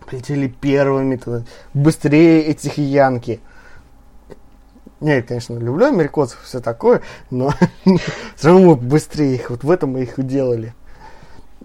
[0.09, 1.43] Полетели первыми туда.
[1.75, 3.41] Быстрее этих янки.
[5.01, 7.53] Нет, конечно, люблю американцев, все такое, но
[8.37, 10.75] все равно мы быстрее их, вот в этом мы их делали.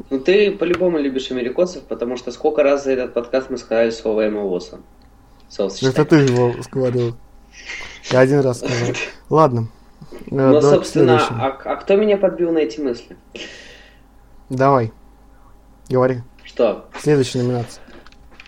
[0.09, 4.27] Ну ты по-любому любишь америкосов, потому что сколько раз за этот подкаст мы сказали слово
[4.27, 4.59] Эмма
[5.81, 7.15] Это ты его говорил.
[8.09, 8.95] Я один раз сказал.
[9.29, 9.67] Ладно.
[10.11, 13.15] Э, ну, собственно, а, а кто меня подбил на эти мысли?
[14.49, 14.91] Давай.
[15.89, 16.21] Говори.
[16.43, 16.89] Что?
[16.99, 17.81] Следующая номинация.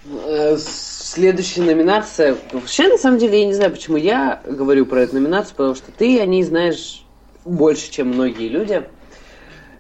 [0.06, 2.36] Э, следующая номинация.
[2.52, 5.92] Вообще, на самом деле, я не знаю, почему я говорю про эту номинацию, потому что
[5.92, 7.06] ты о ней знаешь
[7.46, 8.84] больше, чем многие люди.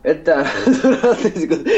[0.01, 1.69] Это развратность года.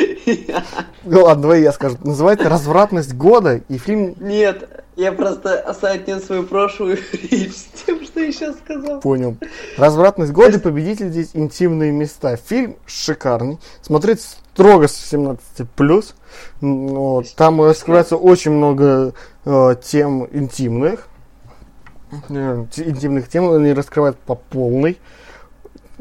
[1.04, 1.98] Ну ладно, давай я скажу.
[2.04, 4.16] Называется «Развратность года» и фильм...
[4.20, 9.02] Нет, я просто осадил свою прошлую речь с тем, что я сейчас сказал.
[9.02, 9.38] Понял.
[9.78, 12.38] «Развратность года» победитель здесь «Интимные места».
[12.38, 13.60] Фильм шикарный.
[13.82, 16.14] Смотреть строго с 17+.
[16.62, 17.36] Вот.
[17.36, 21.08] Там раскрывается очень много э, тем интимных.
[22.30, 24.98] Э, интимных тем они раскрывают по полной.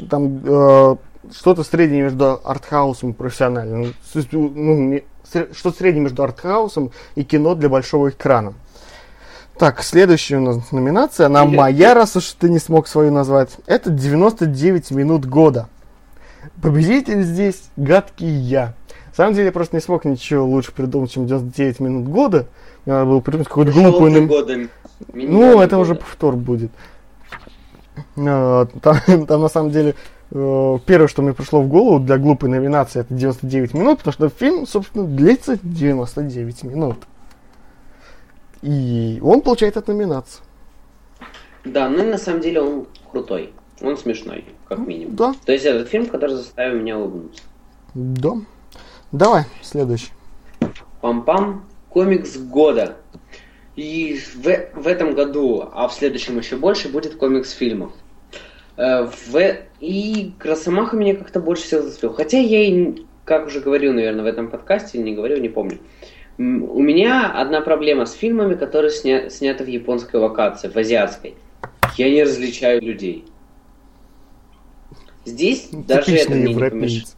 [0.09, 0.97] Там э,
[1.33, 3.95] что-то среднее между артхаусом и профессиональным.
[4.13, 5.01] Ну,
[5.53, 8.55] что-то среднее между артхаусом и кино для большого экрана.
[9.59, 13.51] Так, следующая у нас номинация, она моя, раз уж ты не смог свою назвать.
[13.67, 15.69] Это 99 минут года.
[16.61, 18.75] Победитель здесь гадкий я.
[19.11, 22.47] На самом деле я просто не смог ничего лучше придумать, чем 99 минут года.
[22.85, 24.11] Мне надо было придумать какую-то глупую...
[24.11, 24.69] Нам...
[25.13, 25.79] Ну, это года.
[25.79, 26.73] уже повтор будет.
[28.17, 28.97] А, там,
[29.27, 29.95] там на самом деле
[30.37, 34.29] Э, первое, что мне пришло в голову для глупой номинации, это 99 минут, потому что
[34.29, 36.97] фильм, собственно, длится 99 минут.
[38.65, 40.43] И он получает эту номинацию.
[41.67, 43.53] Да, ну и на самом деле он крутой.
[43.83, 45.17] Он смешной, как минимум.
[45.17, 45.35] Да.
[45.45, 47.43] То есть этот фильм, который заставил меня улыбнуться.
[47.93, 48.37] Да.
[49.13, 50.13] Давай, следующий.
[51.03, 51.61] Пам-пам.
[51.91, 52.97] Комикс года.
[53.77, 54.43] И в,
[54.75, 57.93] в этом году, а в следующем еще больше, будет комикс фильмов.
[58.79, 59.57] Э, в...
[59.81, 62.15] И Росомаха меня как-то больше всего зацепил.
[62.15, 65.79] Хотя я и, как уже говорил, наверное, в этом подкасте, не говорил, не помню.
[66.37, 69.31] У меня одна проблема с фильмами, которые сня...
[69.31, 71.35] сняты в японской локации, в азиатской.
[71.97, 73.25] Я не различаю людей.
[75.25, 77.17] Здесь Типичный даже это мне не помешает.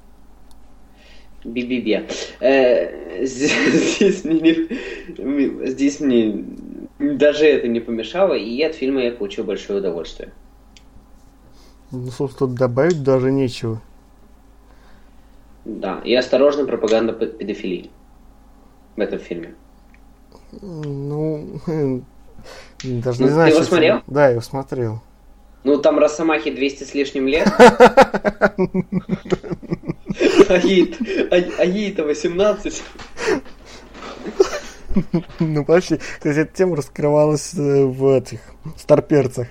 [1.44, 2.06] Би-би-би.
[2.40, 6.44] Э, здесь, мне не, здесь мне
[6.98, 10.32] даже это не помешало, и от фильма я получил большое удовольствие.
[11.90, 13.80] Ну, собственно, добавить даже нечего.
[15.64, 17.90] Да, и осторожно пропаганда педофилии
[18.96, 19.54] в этом фильме.
[20.62, 21.60] Ну,
[22.82, 23.50] даже ну, не знаю.
[23.50, 24.02] Ты его смотрел?
[24.06, 25.02] Да, я его смотрел.
[25.64, 27.48] Ну, там Росомахе 200 с лишним лет.
[30.48, 32.82] А ей-то 18.
[35.40, 35.98] Ну, почти.
[35.98, 38.40] Кстати, эта тема раскрывалась э, в этих
[38.78, 39.48] старперцах.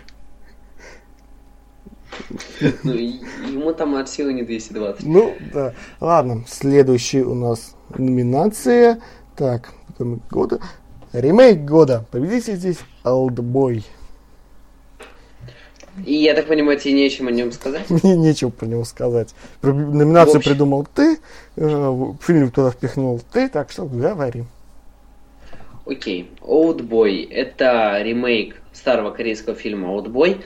[2.83, 5.05] Ну, ему там от силы не 220.
[5.05, 5.73] Ну, да.
[5.99, 9.01] Ладно, следующий у нас номинация.
[9.35, 9.73] Так,
[10.31, 10.59] года.
[11.11, 12.05] Ремейк года.
[12.11, 13.83] Победитель здесь Олдбой.
[16.05, 17.89] И я так понимаю, тебе нечем о нем сказать?
[17.89, 19.33] Мне нечего про него сказать.
[19.61, 21.19] Номинацию придумал ты,
[21.57, 24.43] э, фильм туда впихнул ты, так что говори.
[25.85, 26.31] Окей.
[26.41, 27.23] Олдбой.
[27.23, 30.41] Это ремейк старого корейского фильма Олдбой.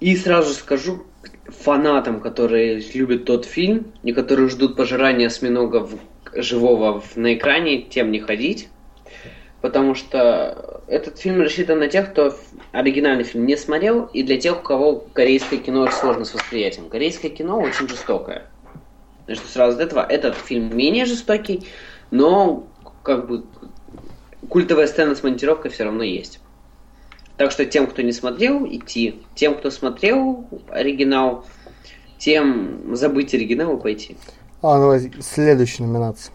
[0.00, 1.04] И сразу скажу
[1.46, 5.88] фанатам, которые любят тот фильм и которые ждут пожирания осьминога
[6.36, 8.68] живого на экране, тем не ходить.
[9.60, 12.36] Потому что этот фильм рассчитан на тех, кто
[12.72, 16.88] оригинальный фильм не смотрел, и для тех, у кого корейское кино сложно с восприятием.
[16.88, 18.46] Корейское кино очень жестокое.
[19.26, 21.66] Значит, сразу до этого этот фильм менее жестокий,
[22.10, 22.66] но
[23.02, 23.44] как бы
[24.48, 26.40] культовая сцена с монтировкой все равно есть.
[27.36, 29.20] Так что тем, кто не смотрел, идти.
[29.34, 31.44] Тем, кто смотрел оригинал,
[32.18, 34.16] тем забыть оригинал и пойти.
[34.68, 36.34] А, давай, следующая номинация.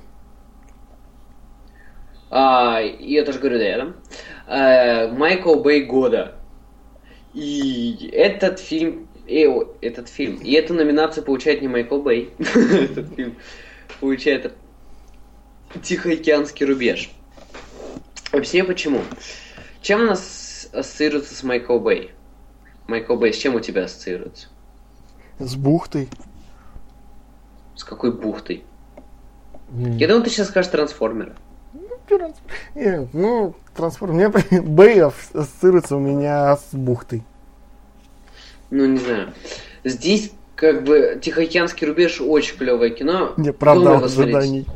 [2.29, 3.93] А, я тоже говорю, да, я, да?
[4.47, 6.35] А, Майкл Бэй года.
[7.33, 9.47] И этот фильм, э,
[9.81, 13.35] этот фильм, и эту номинацию получает не Майкл Бэй, этот фильм
[13.99, 14.53] получает
[15.83, 17.11] Тихоокеанский рубеж.
[18.31, 19.01] Объясню почему.
[19.81, 22.11] Чем у нас ассоциируется с Майкл Бэй?
[22.87, 24.47] Майкл Бэй с чем у тебя ассоциируется?
[25.37, 26.07] С бухтой.
[27.81, 28.63] С какой бухтой?
[29.71, 29.97] Mm.
[29.97, 31.33] Я думал, ты сейчас скажешь трансформеры.
[32.75, 34.29] Нет, ну, трансформер.
[34.29, 37.23] Мне Бэй ассоциируется у меня с бухтой.
[38.69, 39.33] Ну, не знаю.
[39.83, 43.33] Здесь как бы Тихоокеанский рубеж очень клевое кино.
[43.37, 44.67] Не правда ожиданий.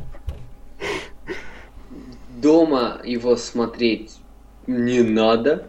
[2.42, 4.18] Дома его смотреть
[4.66, 5.68] не надо.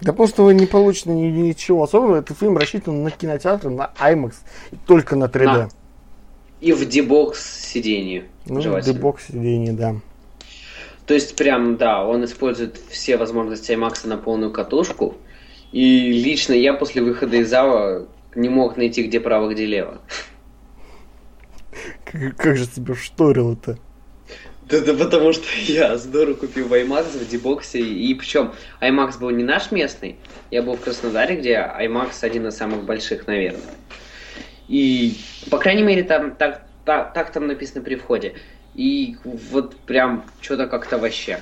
[0.00, 2.20] Да просто вы не получите ничего особенного.
[2.20, 4.36] Этот фильм рассчитан на кинотеатр, на IMAX,
[4.86, 5.44] только на 3D.
[5.44, 5.68] Да.
[6.62, 8.28] И в дебокс сиденье.
[8.46, 8.94] Ну, желательно.
[8.94, 9.96] дебокс сиденье, да.
[11.06, 15.16] То есть прям, да, он использует все возможности IMAX на полную катушку.
[15.72, 18.06] И лично я после выхода из зала
[18.36, 20.00] не мог найти, где право, где лево.
[22.04, 23.78] Как, как же тебя шторил это?
[24.68, 27.80] Да, да потому что я здорово купил в IMAX в дебоксе.
[27.80, 30.16] И причем IMAX был не наш местный.
[30.52, 33.74] Я был в Краснодаре, где IMAX один из самых больших, наверное.
[34.68, 35.18] И,
[35.50, 38.34] по крайней мере, там так, так, так там написано при входе.
[38.74, 41.40] И вот прям что-то как-то вообще.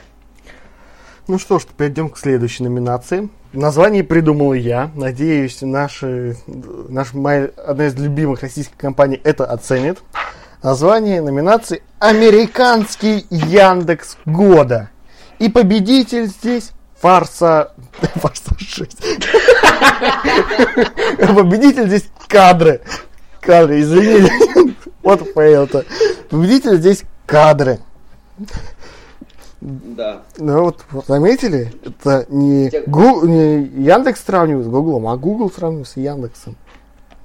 [1.29, 3.29] Ну что ж, перейдем к следующей номинации.
[3.53, 4.91] Название придумал я.
[4.95, 9.99] Надеюсь, наши, наш, моя, одна из любимых российских компаний это оценит.
[10.63, 14.91] Название номинации «Американский Яндекс года».
[15.39, 17.73] И победитель здесь Фарса...
[18.17, 18.99] Фарса 6.
[21.35, 22.83] Победитель здесь кадры.
[23.51, 24.75] Кадры, извините.
[25.03, 25.85] Вот фейл-то.
[26.29, 27.81] Победитель здесь кадры.
[29.61, 30.23] Да.
[30.39, 35.97] Ну вот, заметили, это не, Гу, не Яндекс сравнивают с Гуглом, а Google сравнивают с
[35.97, 36.57] Яндексом.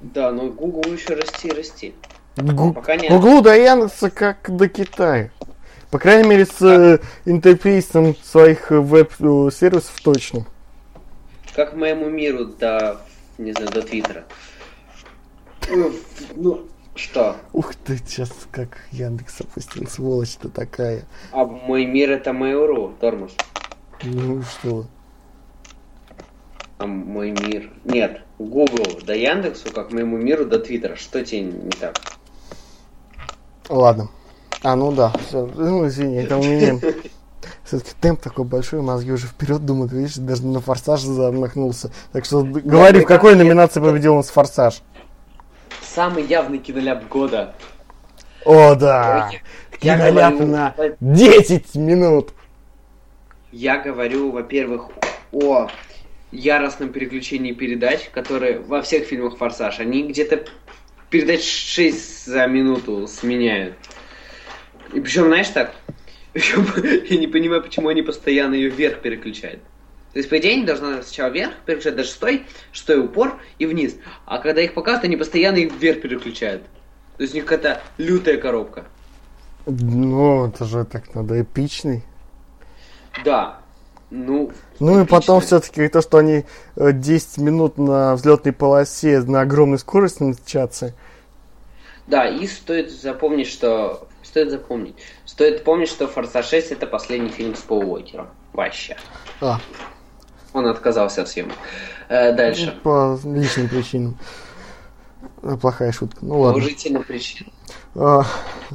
[0.01, 1.93] Да, но Google еще расти и расти.
[2.37, 3.11] Гу- Пока нет.
[3.11, 5.29] Гуглу до Яндекса как до Китая.
[5.91, 10.45] По крайней мере, с э, интерфейсом своих э, веб-сервисов точно.
[11.55, 12.97] Как моему миру до,
[13.37, 14.25] не знаю, до Твиттера.
[16.35, 17.35] Ну, что?
[17.53, 21.03] Ух ты, сейчас как Яндекс опустил, сволочь-то такая.
[21.31, 23.35] А мой мир это Mail.ru, тормоз.
[24.03, 24.85] Ну что?
[26.77, 27.71] А мой мир...
[27.83, 30.95] Нет, Google до Яндексу, как моему миру до Твиттера.
[30.95, 31.99] Что тебе не так?
[33.69, 34.09] Ладно.
[34.61, 35.45] А, ну да, все.
[35.45, 36.79] Ну, извини, это у меня.
[37.63, 41.91] Все-таки темп такой большой, мозги уже вперед думают, видишь, даже на форсаж замахнулся.
[42.11, 44.81] Так что говори, в какой номинации победил у нас форсаж?
[45.95, 47.55] Самый явный киноляп года.
[48.43, 49.31] О, да!
[49.81, 52.31] Я Киноляп говорю, на 10 минут!
[53.53, 54.89] Я говорю, во-первых,
[55.31, 55.69] о
[56.33, 60.43] яростном переключении передач, которые во всех фильмах «Форсаж», они где-то
[61.09, 63.75] передач 6 за минуту сменяют.
[64.93, 65.73] И причем, знаешь так,
[66.33, 69.61] я не понимаю, почему они постоянно ее вверх переключают.
[70.15, 73.97] То есть, по идее, они должны сначала вверх переключать до шестой, шестой упор и вниз.
[74.25, 76.63] А когда их показывают, они постоянно их вверх переключают.
[77.17, 78.85] То есть у них какая-то лютая коробка.
[79.65, 82.05] Ну, это же так надо эпичный.
[83.25, 83.59] Да.
[84.09, 86.45] Ну, Ну и потом все-таки то, что они
[86.77, 90.95] э, 10 минут на взлетной полосе на огромной скорости мчатся.
[92.07, 94.07] Да, и стоит запомнить, что...
[94.23, 94.95] Стоит запомнить.
[95.25, 98.29] Стоит помнить, что «Форсаж 6» это последний фильм с Пол Уокером.
[98.53, 98.95] Вообще.
[99.41, 99.59] А,
[100.55, 101.53] Он отказался от съемок.
[102.07, 102.73] Э, дальше.
[102.81, 104.17] по личным причинам.
[105.43, 106.19] Э, Плохая шутка.
[106.21, 106.57] Ну ладно.
[106.59, 107.47] Уважительно причин.
[107.93, 108.23] А,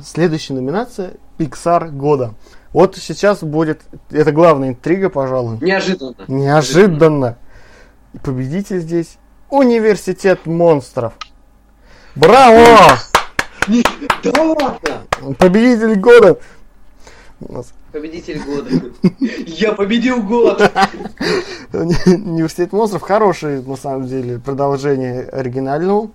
[0.04, 2.34] Следующая номинация Pixar года.
[2.74, 5.56] Вот сейчас будет, это главная интрига, пожалуй.
[5.62, 6.14] Неожиданно.
[6.28, 7.38] Неожиданно.
[8.12, 9.16] И победитель здесь
[9.48, 11.14] Университет монстров.
[12.14, 12.98] Браво!
[14.22, 15.34] Да ладно!
[15.38, 16.38] Победитель года.
[17.40, 18.70] У нас Победитель года.
[19.46, 20.60] Я победил год!
[21.72, 26.10] Университет монстров хороший, на самом деле, продолжение оригинального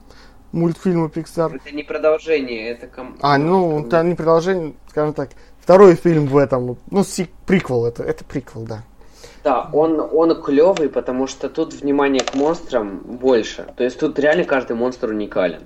[0.52, 1.56] мультфильма Pixar.
[1.56, 3.18] Это не продолжение, это ком...
[3.22, 7.04] А, ну, это не продолжение, скажем так, второй фильм в этом, ну,
[7.46, 8.84] приквел, это, это приквел, да.
[9.44, 13.68] Да, он, он клевый, потому что тут внимание к монстрам больше.
[13.78, 15.62] То есть тут реально каждый монстр уникален.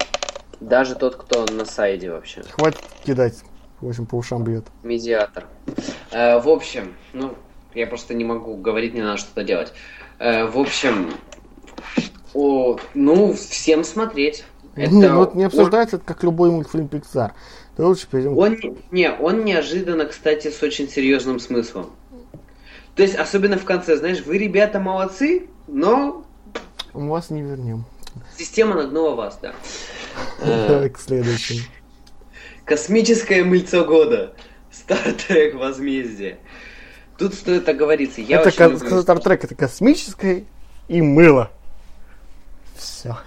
[0.60, 2.43] Даже тот, кто на сайде вообще.
[2.51, 3.36] Хватит кидать,
[3.82, 4.66] в общем, по ушам бьет.
[4.84, 5.46] Медиатор.
[6.12, 7.36] Э, в общем, ну,
[7.74, 9.74] я просто не могу говорить, не надо что-то делать.
[10.20, 11.12] Э, в общем,
[12.34, 14.44] о, ну, всем смотреть.
[14.76, 17.32] Это Не, ну, это не он- обсуждается, это как любой мультфильм Pixar.
[17.76, 18.38] Ты лучше перейдем.
[18.38, 18.58] Он,
[18.92, 21.92] не- он неожиданно, кстати, с очень серьезным смыслом.
[22.96, 26.26] То есть, особенно в конце, знаешь, вы, ребята, молодцы, но
[26.94, 27.86] Мы вас не вернем.
[28.38, 29.54] система нагнула вас, да.
[30.42, 31.62] Э, к следующему.
[32.70, 34.34] Космическое мыльцо года.
[34.72, 36.38] Стартрек Возмездие.
[37.17, 38.22] Тут стоит оговориться.
[38.22, 40.45] Я это очень ко- люблю- Стартрек, это космическое
[40.88, 41.49] и мыло.
[42.78, 43.17] Все.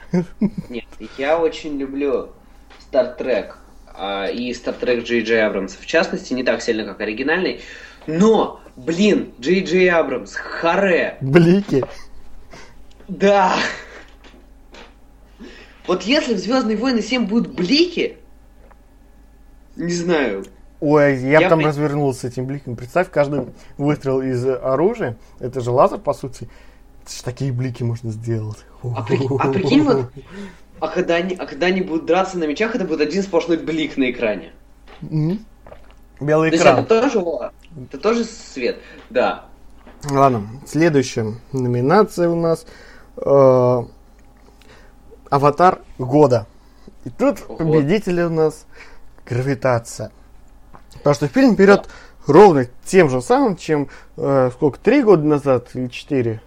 [0.68, 0.84] Нет,
[1.18, 2.30] я очень люблю
[2.78, 3.58] Стартрек
[4.32, 5.76] и Стартрек Джей Джей Абрамса.
[5.80, 7.60] В частности, не так сильно, как оригинальный.
[8.06, 11.84] Но, блин, Джей Джей Абрамс, харе, Блики.
[13.08, 13.56] да.
[15.88, 18.18] Вот если в Звездные войны 7 будут блики,
[19.76, 20.44] не знаю,
[20.80, 22.74] Ой, я, Я там при- развернулся этим бликом.
[22.74, 23.46] Представь, каждый
[23.78, 26.48] выстрел из оружия, это же лазер, по сути.
[27.24, 28.58] Такие блики можно сделать.
[28.82, 30.06] А прикинь- а прикинь, вот-
[30.80, 33.96] А когда они, а когда они будут драться на мечах, это будет один сплошной блик
[33.96, 34.52] на экране.
[35.08, 35.44] М.
[36.20, 36.80] Белый То есть экран.
[36.80, 37.24] это тоже,
[37.88, 38.78] это тоже свет,
[39.10, 39.44] да.
[40.10, 42.66] Ладно, следующая номинация у нас
[43.18, 43.82] э,
[45.30, 46.46] Аватар года.
[47.04, 47.56] И тут Ого.
[47.58, 48.66] победитель у нас
[49.26, 50.10] Гравитация.
[50.94, 51.88] Потому что фильм берет
[52.26, 56.40] ровно тем же самым, чем э, сколько, три года назад или четыре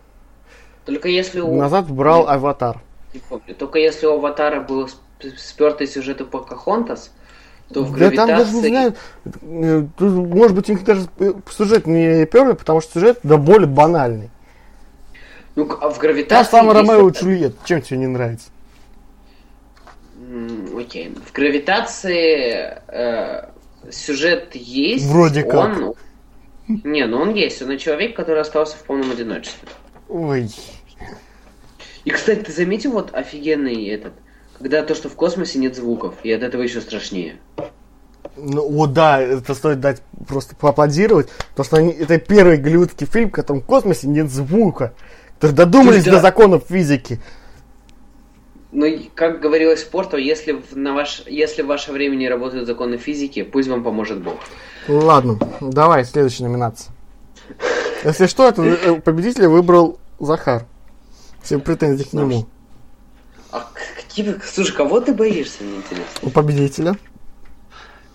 [0.85, 1.55] Только если у...
[1.55, 2.79] назад брал Аватар.
[3.13, 3.55] Не помню.
[3.55, 7.11] Только если у Аватара был сп- спертый сюжет у Покахонтас,
[7.73, 8.69] то в Да там даже не гравитации...
[8.69, 8.95] знаю,
[9.83, 13.37] э, тут, может быть, у них даже э, сюжет не первый, потому что сюжет да
[13.37, 14.29] более банальный.
[15.55, 16.51] Ну, а в Та гравитации...
[16.51, 18.49] самая есть Ромео и это- Джульетта, чем тебе не нравится?
[20.77, 21.13] Окей.
[21.25, 23.49] В гравитации э,
[23.91, 25.05] сюжет есть.
[25.05, 25.77] Вроде как.
[25.79, 25.95] Он...
[26.83, 27.61] Не, ну он есть.
[27.61, 29.67] Он и человек, который остался в полном одиночестве.
[30.09, 30.49] Ой,
[32.03, 34.13] И, кстати, ты заметил вот офигенный этот,
[34.59, 37.37] когда то, что в космосе нет звуков, и от этого еще страшнее.
[38.37, 43.29] Ну вот да, это стоит дать просто поаплодировать, потому что они, это первый голливудский фильм,
[43.29, 44.93] в котором в космосе нет звука.
[45.35, 46.11] Которые додумались Да.
[46.11, 47.19] до законов физики.
[48.71, 52.67] Ну, как говорилось в Порту, если в, на ваш, если в ваше время не работают
[52.67, 54.35] законы физики, пусть вам поможет Бог.
[54.87, 56.93] Ладно, давай, следующая номинация.
[58.03, 60.65] Если что, это э, победителя выбрал Захар.
[61.41, 62.47] Все претензии к нему.
[63.51, 64.35] А какие...
[64.43, 66.05] Слушай, кого ты боишься, мне интересно?
[66.21, 66.97] У победителя.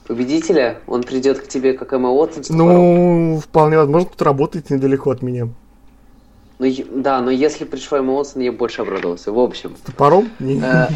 [0.07, 0.81] Победителя?
[0.87, 2.29] Он придет к тебе как топором?
[2.49, 5.49] Ну, вполне возможно, кто работает недалеко от меня.
[6.61, 9.33] Ну, да, но если пришла Эмма Уотсон, я больше обрадовался.
[9.33, 10.31] В общем, С топором?
[10.41, 10.89] Э,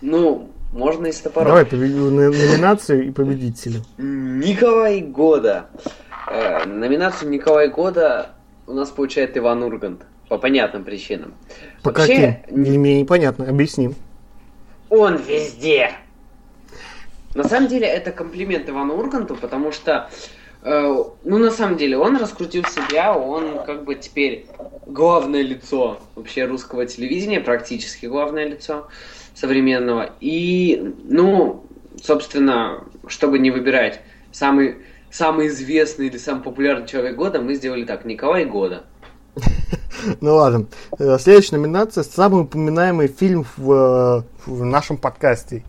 [0.00, 1.48] ну, можно и с топором.
[1.48, 3.80] Давай, победи- на- номинацию и победителя.
[3.98, 5.66] Николай Года.
[6.28, 8.30] Э, номинацию Николай Года
[8.68, 10.02] у нас получает Иван Ургант.
[10.28, 11.34] По понятным причинам.
[11.82, 12.62] По Вообще, каким?
[12.62, 13.96] Не, мне непонятно, объясним.
[14.88, 15.90] Он везде.
[17.34, 22.16] На самом деле это комплимент Ивану Урганту, потому что, э, ну на самом деле он
[22.16, 24.46] раскрутил себя, он как бы теперь
[24.86, 28.88] главное лицо вообще русского телевидения, практически главное лицо
[29.34, 30.10] современного.
[30.20, 31.64] И, ну,
[32.02, 34.00] собственно, чтобы не выбирать
[34.32, 34.76] самый,
[35.10, 38.84] самый известный или самый популярный человек года, мы сделали так, Николай Года.
[40.22, 40.66] Ну ладно.
[40.98, 45.62] Э, Следующая номинация самый упоминаемый фильм в, э, в нашем подкасте.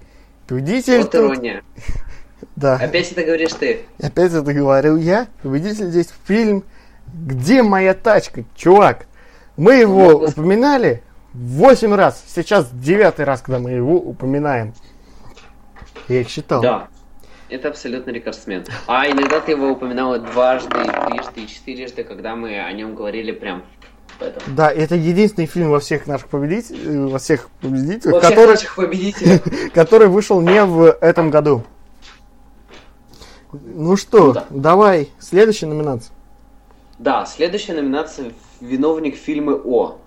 [0.47, 0.99] Победитель.
[0.99, 1.63] Вот тут- ирония.
[2.55, 2.75] Да.
[2.75, 3.85] Опять это говоришь ты.
[4.01, 5.27] Опять это говорил я.
[5.41, 6.63] Победитель здесь фильм
[7.13, 9.05] Где моя тачка, чувак?
[9.57, 10.31] Мы его Господи.
[10.31, 12.23] упоминали 8 раз.
[12.27, 14.73] Сейчас девятый раз, когда мы его упоминаем.
[16.07, 16.61] Я их считал.
[16.61, 16.87] Да.
[17.49, 18.63] Это абсолютно рекордсмен.
[18.87, 23.63] А иногда ты его упоминала дважды, трижды четырежды, когда мы о нем говорили прям
[24.21, 24.41] этом.
[24.55, 28.75] Да, это единственный фильм во всех наших победителях, во всех победителях, Во всех который, наших
[28.75, 29.41] победителях.
[29.73, 31.63] который вышел не в этом году.
[33.51, 34.45] Ну что, Ну да.
[34.49, 36.13] давай, следующая номинация.
[36.99, 39.97] Да, следующая номинация «Виновник фильмы О».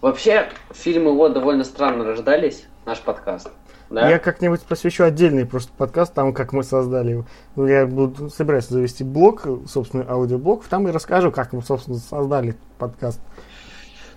[0.00, 3.50] Вообще, фильмы О довольно странно рождались, наш подкаст.
[3.90, 4.08] Да?
[4.08, 7.26] Я как-нибудь посвящу отдельный просто подкаст, там, как мы создали его.
[7.56, 12.56] Ну, Я буду, собираюсь завести блог, собственный аудиоблог, там и расскажу, как мы, собственно, создали
[12.78, 13.20] подкаст.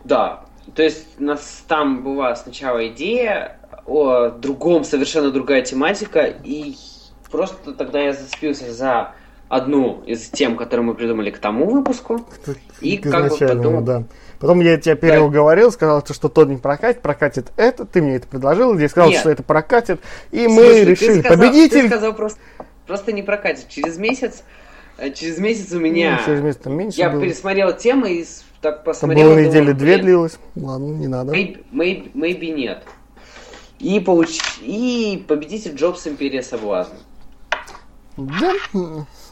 [0.05, 6.75] Да, то есть у нас там была сначала идея о другом, совершенно другая тематика, и
[7.31, 9.13] просто тогда я зацепился за
[9.47, 12.25] одну из тем, которые мы придумали к тому выпуску.
[12.81, 14.03] И К как бы потом- да.
[14.39, 18.77] Потом я тебя переуговорил, сказал, что, тот не прокатит, прокатит это, ты мне это предложил,
[18.77, 19.21] я сказал, Нет.
[19.21, 20.01] что это прокатит,
[20.31, 21.81] и В мы смысле, решили, сказал- победитель...
[21.83, 22.39] Ты сказал просто,
[22.85, 23.69] просто не прокатит.
[23.69, 24.43] Через месяц,
[24.97, 26.19] э, через месяц у меня...
[26.19, 27.21] Ну, через месяц там меньше я было.
[27.21, 28.25] пересмотрел темы и
[28.61, 29.21] так Там посмотрел...
[29.23, 30.37] было думаю, недели две блин, длилось.
[30.55, 31.31] Ладно, не надо.
[31.31, 32.83] Maybe, maybe, maybe нет.
[33.79, 34.39] И, получ...
[34.61, 36.95] и победитель Джобс Империя Соблазна.
[38.17, 38.53] Да,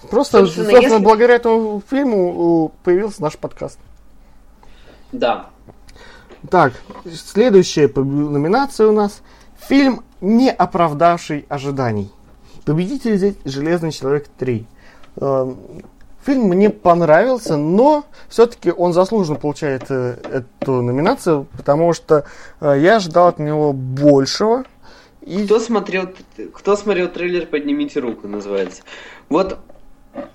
[0.09, 3.79] просто, Собственно, собственно, если- благодаря этому фильму э, появился наш подкаст.
[5.11, 5.47] Да.
[6.49, 6.73] Так,
[7.05, 9.21] следующая номинация у нас.
[9.59, 12.11] Фильм, не оправдавший ожиданий.
[12.65, 14.65] Победитель здесь «Железный человек 3».
[15.17, 15.57] Эм,
[16.25, 22.23] Фильм мне понравился, но все-таки он заслуженно получает э, эту номинацию, потому что
[22.61, 24.63] э, я ожидал от него большего.
[25.25, 26.09] И Кто смотрел,
[26.53, 28.83] кто смотрел трейлер, поднимите руку, называется.
[29.29, 29.57] Вот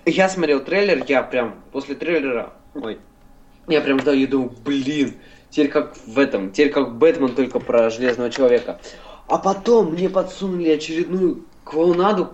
[0.06, 2.98] я смотрел трейлер, я прям после трейлера, ой,
[3.66, 5.14] я прям ждал, я думаю, блин,
[5.50, 8.80] теперь как в этом, теперь как Бэтмен только про Железного Человека.
[9.26, 12.32] А потом мне подсунули очередную клоунаду,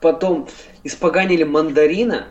[0.00, 0.48] потом
[0.82, 2.26] испоганили мандарина.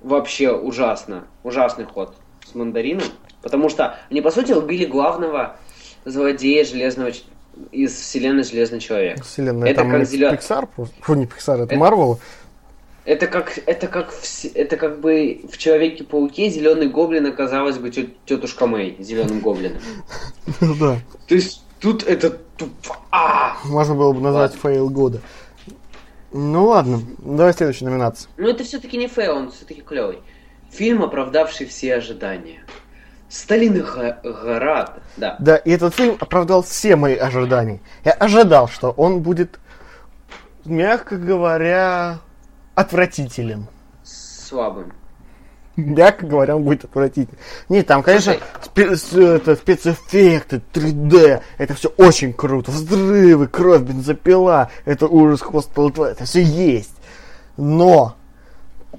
[0.00, 3.04] Вообще ужасно, ужасный ход с мандарином.
[3.40, 5.56] Потому что они, по сути, убили главного
[6.04, 7.12] злодея железного
[7.70, 9.22] из вселенной Железный человек.
[9.24, 10.94] Вселенная Это там как не зелё- Pixar просто.
[11.00, 12.18] Фу, не Pixar, это Это- Marvel.
[13.04, 18.14] Это как, это как, в это как бы в Человеке-пауке зеленый гоблин оказалась бы тет-
[18.26, 19.78] тетушка Мэй зеленым гоблином.
[20.78, 20.98] Да.
[21.26, 22.96] То есть тут это тупо.
[23.10, 23.56] А!
[23.64, 25.20] Можно было бы назвать фейл года.
[26.32, 28.30] Ну ладно, давай следующую номинацию.
[28.36, 30.18] Но это все-таки не фейл, он все-таки клевый.
[30.70, 32.64] Фильм, оправдавший все ожидания.
[33.32, 35.36] Сталинград, да.
[35.38, 37.80] Да, и этот фильм оправдал все мои ожидания.
[38.04, 39.58] Я ожидал, что он будет,
[40.66, 42.18] мягко говоря,
[42.74, 43.68] отвратителен.
[44.04, 44.92] Слабым.
[45.76, 47.38] Мягко говоря, он будет отвратительный.
[47.70, 52.70] Нет, там, конечно, спе- это, спецэффекты, 3D, это все очень круто.
[52.70, 56.92] Взрывы, кровь, бензопила, это ужас хвоста это все есть.
[57.56, 58.14] Но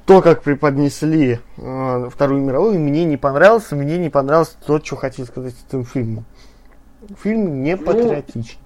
[0.06, 3.72] то, как преподнесли э, Вторую мировую, мне не понравилось.
[3.72, 6.26] Мне не понравилось то, что хотел сказать этим фильмом.
[7.22, 8.60] Фильм не Ну, патриотичный.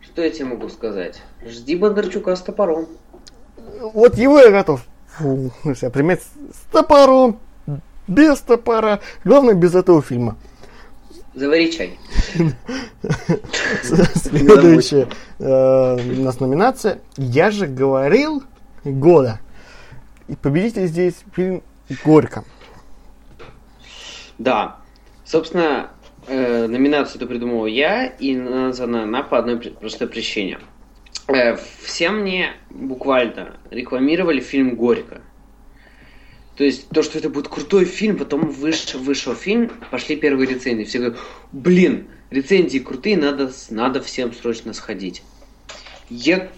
[0.00, 1.22] Что я тебе могу сказать?
[1.44, 2.86] Жди Бондарчука с топором.
[3.92, 4.82] Вот его я готов
[5.16, 7.38] фу, себя примять с топором,
[8.06, 9.00] без топора.
[9.24, 10.36] Главное, без этого фильма.
[11.34, 11.98] Завари чай.
[13.82, 15.08] Следующая
[15.38, 17.00] э, у нас номинация.
[17.16, 18.42] Я же говорил
[18.84, 19.40] года.
[20.28, 21.62] И победитель здесь фильм
[22.04, 22.44] Горько.
[24.38, 24.78] Да.
[25.24, 25.90] Собственно,
[26.26, 30.58] э, номинацию это придумал я, и названа она по одной простой причине.
[31.28, 35.22] Э, все мне буквально рекламировали фильм «Горько».
[36.56, 40.84] То есть то, что это будет крутой фильм, потом выш- вышел фильм, пошли первые рецензии.
[40.84, 41.18] Все говорят,
[41.52, 45.22] блин, рецензии крутые, надо, надо всем срочно сходить.
[46.08, 46.48] Я...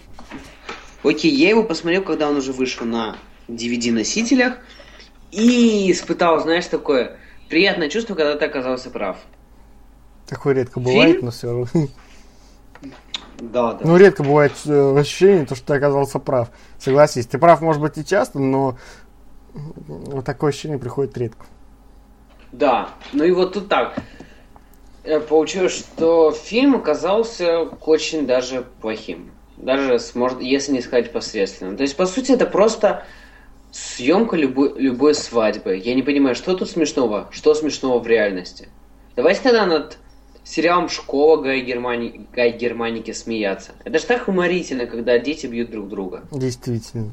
[1.03, 3.17] Окей, я его посмотрел, когда он уже вышел на
[3.49, 4.57] DVD-носителях,
[5.31, 7.17] и испытал, знаешь, такое
[7.49, 9.17] приятное чувство, когда ты оказался прав.
[10.27, 11.25] Такое редко бывает, Фильм?
[11.25, 11.67] но все равно.
[13.41, 13.79] Да, да.
[13.83, 16.49] Ну, редко бывает э, ощущение, то, что ты оказался прав.
[16.77, 18.77] Согласись, ты прав, может быть, и часто, но
[19.53, 21.45] вот такое ощущение приходит редко.
[22.51, 23.97] Да, ну и вот тут так.
[25.03, 29.31] Э, Получилось, что фильм оказался очень даже плохим.
[29.57, 31.77] Даже, сможет, если не сказать посредственным.
[31.77, 33.03] То есть, по сути, это просто
[33.71, 35.77] съемка любой, любой свадьбы.
[35.77, 38.69] Я не понимаю, что тут смешного, что смешного в реальности.
[39.15, 39.97] Давайте тогда над
[40.43, 42.27] сериалом «Школа» Гай, Германи...
[42.33, 43.73] Гай Германики смеяться.
[43.83, 46.23] Это же так уморительно, когда дети бьют друг друга.
[46.31, 47.11] Действительно.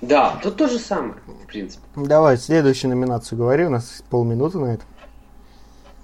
[0.00, 1.84] Да, тут то же самое, в принципе.
[1.94, 4.82] Давай, следующую номинацию говори, у нас полминуты на это.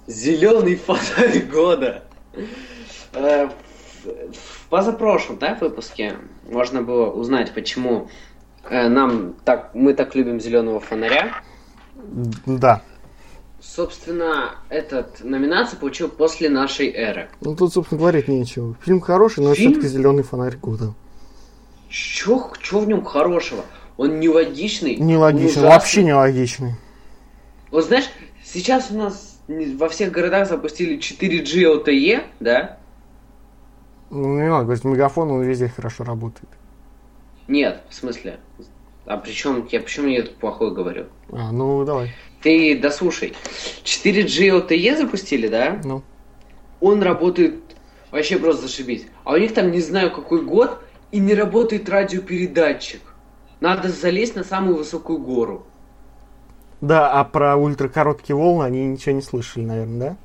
[0.07, 2.05] Зеленый фонарь года.
[3.13, 3.49] Э,
[4.05, 6.15] В позапрошлом да, выпуске
[6.49, 8.09] можно было узнать, почему
[8.69, 11.41] нам так, мы так любим зеленого фонаря.
[12.45, 12.81] Да.
[13.59, 17.29] Собственно, этот номинация получил после нашей эры.
[17.41, 18.75] Ну тут, собственно, говорить нечего.
[18.83, 19.73] Фильм хороший, но Фильм?
[19.73, 20.93] все-таки зеленый фонарь года.
[21.89, 23.63] Чё, чё в нем хорошего?
[23.97, 24.95] Он нелогичный.
[24.97, 25.69] Нелогичный, ужасный.
[25.69, 26.75] вообще нелогичный.
[27.71, 28.09] Вот знаешь,
[28.43, 32.77] сейчас у нас во всех городах запустили 4G LTE, да?
[34.09, 36.47] Ну, не надо говорить, мегафон, он везде хорошо работает.
[37.47, 38.39] Нет, в смысле.
[39.05, 41.05] А причем я почему я плохое говорю?
[41.31, 42.13] А, ну давай.
[42.41, 43.33] Ты дослушай.
[43.83, 45.79] 4G LTE запустили, да?
[45.83, 46.03] Ну.
[46.81, 47.55] Он работает
[48.11, 49.05] вообще просто зашибись.
[49.23, 50.81] А у них там не знаю какой год
[51.11, 53.01] и не работает радиопередатчик.
[53.59, 55.65] Надо залезть на самую высокую гору.
[56.81, 60.17] Да, а про ультракороткие волны они ничего не слышали, наверное,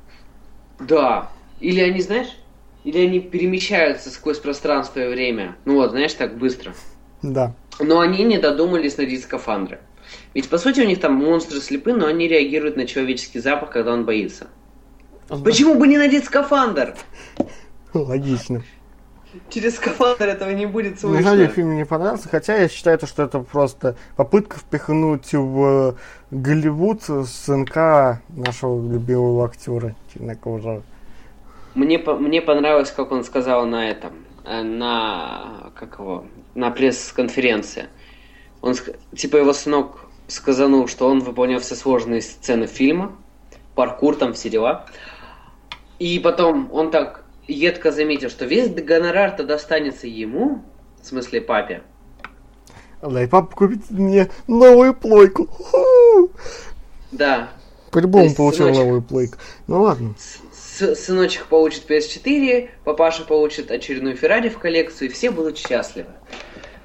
[0.79, 0.87] да?
[0.87, 1.31] Да.
[1.61, 2.37] Или они, знаешь,
[2.85, 5.57] или они перемещаются сквозь пространство и время.
[5.65, 6.75] Ну вот, знаешь, так быстро.
[7.23, 7.55] Да.
[7.79, 9.81] Но они не додумались надеть скафандры.
[10.35, 13.93] Ведь по сути у них там монстры слепы, но они реагируют на человеческий запах, когда
[13.93, 14.49] он боится.
[15.29, 16.95] Почему бы не надеть скафандр?
[17.95, 18.63] Логично.
[19.49, 21.55] Через скафандр этого не будет На самом деле слышно.
[21.55, 25.97] фильм мне понравился, хотя я считаю, то, что это просто попытка впихнуть в
[26.31, 30.83] Голливуд СНК нашего любимого актера чернокожего.
[31.75, 34.13] Мне, мне понравилось, как он сказал на этом,
[34.45, 37.87] э, на, как его, на пресс-конференции.
[38.61, 38.75] Он,
[39.17, 43.17] типа его сынок сказанул, что он выполнял все сложные сцены фильма,
[43.75, 44.87] паркур там, все дела.
[45.99, 50.63] И потом он так едко заметил, что весь гонорар-то достанется ему,
[51.03, 51.83] в смысле папе.
[53.03, 55.49] Да, и папа купит мне новую плойку.
[57.11, 57.51] Да,
[57.91, 59.37] По-любому получил сыночек- новую плойку.
[59.67, 60.15] Ну ладно.
[60.19, 66.09] с- сыночек получит PS4, папаша получит очередную Феррари в коллекцию, и все будут счастливы.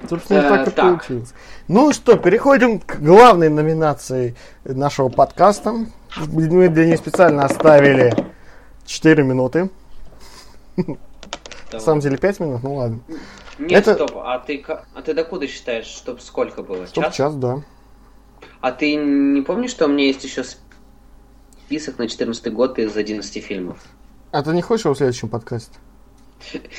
[0.08, 0.84] Собственно, Э, так и так.
[0.98, 1.34] получилось.
[1.66, 5.86] Ну что, переходим к главной номинации нашего подкаста.
[6.28, 8.14] Мы для нее специально оставили
[8.86, 9.70] 4 минуты.
[11.72, 13.00] На самом деле 5 минут, ну ладно.
[13.58, 13.94] Нет, это...
[13.94, 16.86] стоп, а ты, а ты докуда считаешь, чтобы сколько было?
[16.86, 17.16] Стоп, час?
[17.16, 17.62] час, да.
[18.60, 20.44] А ты не помнишь, что у меня есть еще
[21.64, 23.78] список на 14 год из 11 фильмов?
[24.30, 25.74] А ты не хочешь его в следующем подкасте?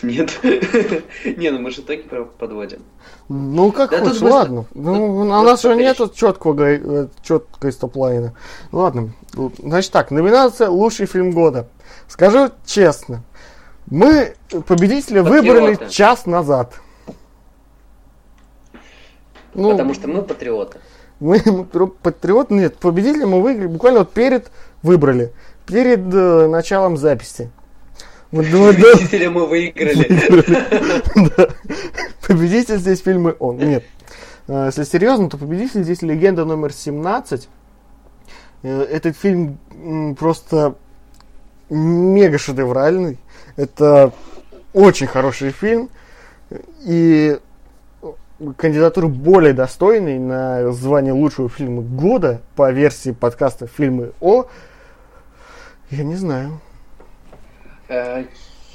[0.02, 0.40] Нет.
[0.44, 2.04] Не, ну мы же итоги
[2.38, 2.80] подводим.
[3.28, 4.66] Ну как да хочешь, ладно.
[4.74, 8.34] Ну, у нас же нету четкого, э, четкой стоп-лайна.
[8.72, 9.14] Ладно.
[9.60, 11.68] Значит так, номинация «Лучший фильм года».
[12.08, 13.24] Скажу честно,
[13.88, 14.34] мы
[14.68, 16.74] победителя выбрали час назад.
[19.54, 20.80] Ну, Потому что мы патриоты.
[21.20, 24.52] Мы, мы патриоты, нет, победителя мы выиграли буквально вот перед
[24.82, 25.34] выбрали,
[25.66, 27.52] перед э, началом записи.
[28.32, 30.08] Победителя мы выиграли.
[32.28, 33.58] Победитель здесь фильмы он.
[33.58, 33.84] Нет.
[34.48, 37.50] А, если серьезно, то победитель здесь легенда номер 17.
[38.62, 39.58] Э, этот фильм
[40.18, 40.76] просто
[41.70, 43.18] мега шедевральный.
[43.56, 44.14] Это
[44.74, 45.90] очень хороший фильм.
[46.86, 47.40] И
[48.58, 54.46] кандидатуру более достойный на звание лучшего фильма года по версии подкаста «Фильмы О»
[55.90, 56.62] я не знаю.
[57.90, 58.24] Э,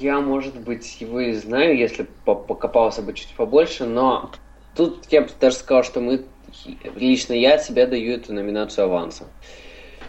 [0.01, 4.31] я, может быть, его и знаю, если покопался бы чуть побольше, но
[4.77, 6.25] тут я бы даже сказал, что мы,
[6.97, 9.25] лично я себе даю эту номинацию аванса.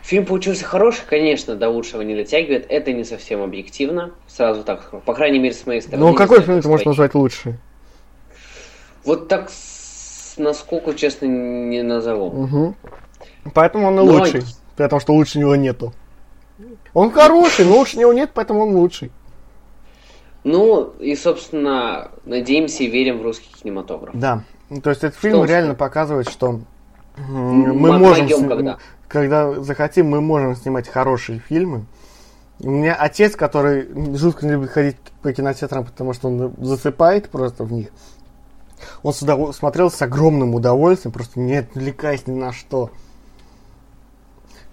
[0.02, 2.68] Фильм получился хороший, конечно, до лучшего не дотягивает.
[2.70, 6.06] Это не совсем объективно, сразу так, по крайней мере, с моей стороны.
[6.06, 7.56] Ну, какой фильм ты можешь назвать лучший?
[9.04, 9.52] Вот так,
[10.38, 12.28] насколько, честно, не назову.
[12.28, 12.76] Угу.
[13.54, 14.04] Поэтому он и но...
[14.04, 14.44] лучший,
[14.76, 15.94] потому что лучше него нету.
[16.94, 19.12] Он хороший, но уж него нет, поэтому он лучший.
[20.44, 24.16] Ну, и, собственно, надеемся и верим в русский кинематограф.
[24.16, 24.44] Да.
[24.84, 25.80] То есть этот фильм реально что?
[25.80, 26.62] показывает, что
[27.18, 28.48] мы можем, сни...
[28.48, 28.78] когда.
[29.08, 31.86] когда захотим, мы можем снимать хорошие фильмы.
[32.60, 37.64] У меня отец, который жутко не любит ходить по кинотеатрам, потому что он засыпает просто
[37.64, 37.90] в них.
[39.04, 42.92] Он сюда смотрел с огромным удовольствием, просто не отвлекаясь ни на что.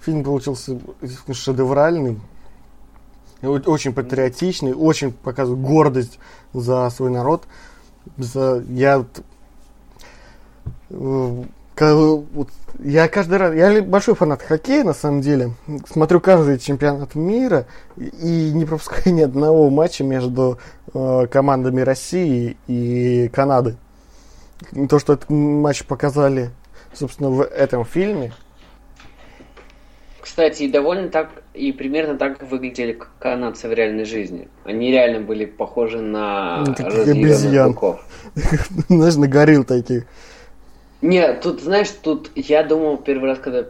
[0.05, 0.79] Фильм получился
[1.33, 2.21] шедевральный,
[3.43, 6.19] очень патриотичный, очень показывает гордость
[6.53, 7.45] за свой народ.
[8.17, 9.05] За, я
[10.91, 11.45] э,
[12.81, 15.53] я каждый раз, я большой фанат хоккея на самом деле,
[15.89, 20.59] смотрю каждый чемпионат мира и не пропускаю ни одного матча между
[20.93, 23.77] э, командами России и Канады.
[24.89, 26.51] То, что этот матч показали,
[26.93, 28.33] собственно, в этом фильме,
[30.33, 34.49] кстати, и довольно так, и примерно так выглядели канадцы в реальной жизни.
[34.65, 38.01] Они реально были похожи на ну, разъяренных
[38.89, 40.05] Знаешь, на горилл таких.
[41.03, 43.67] Нет, тут, знаешь, тут я думал первый раз, когда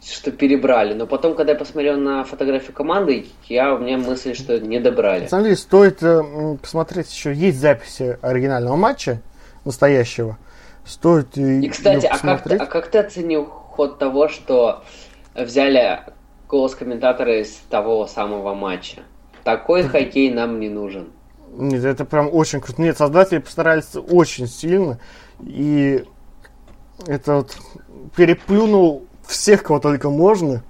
[0.00, 4.60] что перебрали, но потом, когда я посмотрел на фотографию команды, я, у меня мысль, что
[4.60, 5.22] не добрали.
[5.22, 9.20] На самом деле, стоит э, посмотреть еще, есть записи оригинального матча,
[9.64, 10.38] настоящего.
[10.86, 14.84] Стоит и, кстати, а как, а как ты оценил ход того, что
[15.34, 16.00] взяли
[16.48, 19.02] голос комментатора из того самого матча.
[19.44, 21.12] Такой хоккей нам не нужен.
[21.52, 22.80] Нет, это прям очень круто.
[22.80, 25.00] Нет, создатели постарались очень сильно.
[25.40, 26.04] И
[27.06, 27.56] это вот
[28.16, 30.62] переплюнул всех, кого только можно.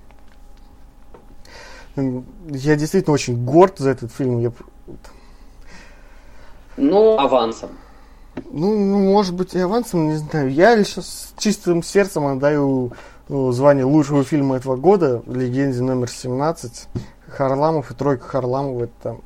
[1.97, 4.39] Я действительно очень горд за этот фильм.
[4.39, 4.53] Я...
[6.77, 7.71] Ну, авансом.
[8.51, 10.51] Ну, ну, может быть, и авансом, не знаю.
[10.51, 12.93] Я лишь с чистым сердцем отдаю
[13.31, 16.89] звание лучшего фильма этого года, легенде номер 17,
[17.29, 19.17] Харламов и тройка Харламова, это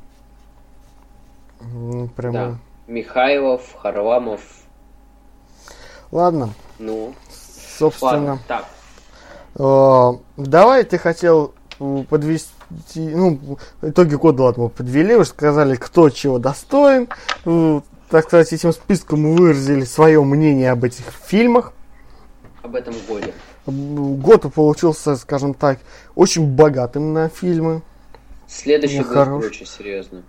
[1.61, 2.33] ну, прямо...
[2.33, 2.57] Да.
[2.87, 4.41] Михайлов, Харламов.
[6.11, 6.51] Ладно.
[6.77, 7.15] Ну.
[7.79, 8.11] Собственно.
[8.11, 8.65] Ладно, так.
[9.55, 11.55] Э, давай ты хотел
[12.07, 12.51] подвести,
[12.95, 17.09] ну, итоги года, ладно, мы подвели, уже сказали, кто чего достоин.
[18.09, 21.73] Так сказать, этим списком выразили свое мнение об этих фильмах.
[22.61, 23.33] Об этом годе
[23.65, 25.79] год получился, скажем так,
[26.15, 27.81] очень богатым на фильмы.
[28.47, 29.45] Следующий год хорош.
[29.45, 30.23] очень серьезно.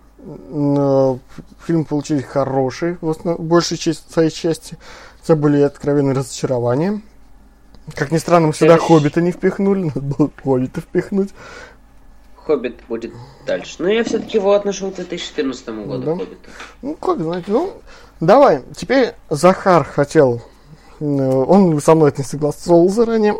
[1.65, 4.77] Фильм получили хороший, в большей части, своей части.
[5.23, 7.01] Это были откровенные разочарования.
[7.93, 8.87] Как ни странно, мы сюда Следующий...
[8.87, 11.29] Хоббита не впихнули, надо было Хоббита впихнуть.
[12.35, 13.13] Хоббит будет
[13.45, 13.75] дальше.
[13.79, 16.11] Но я все-таки его отношу к 2014 году, да?
[16.15, 16.49] Хоббита.
[16.81, 17.73] Ну, как знаете, ну,
[18.19, 18.63] давай.
[18.75, 20.56] Теперь Захар хотел Э,
[20.99, 23.35] он со мной это не согласовывал заранее.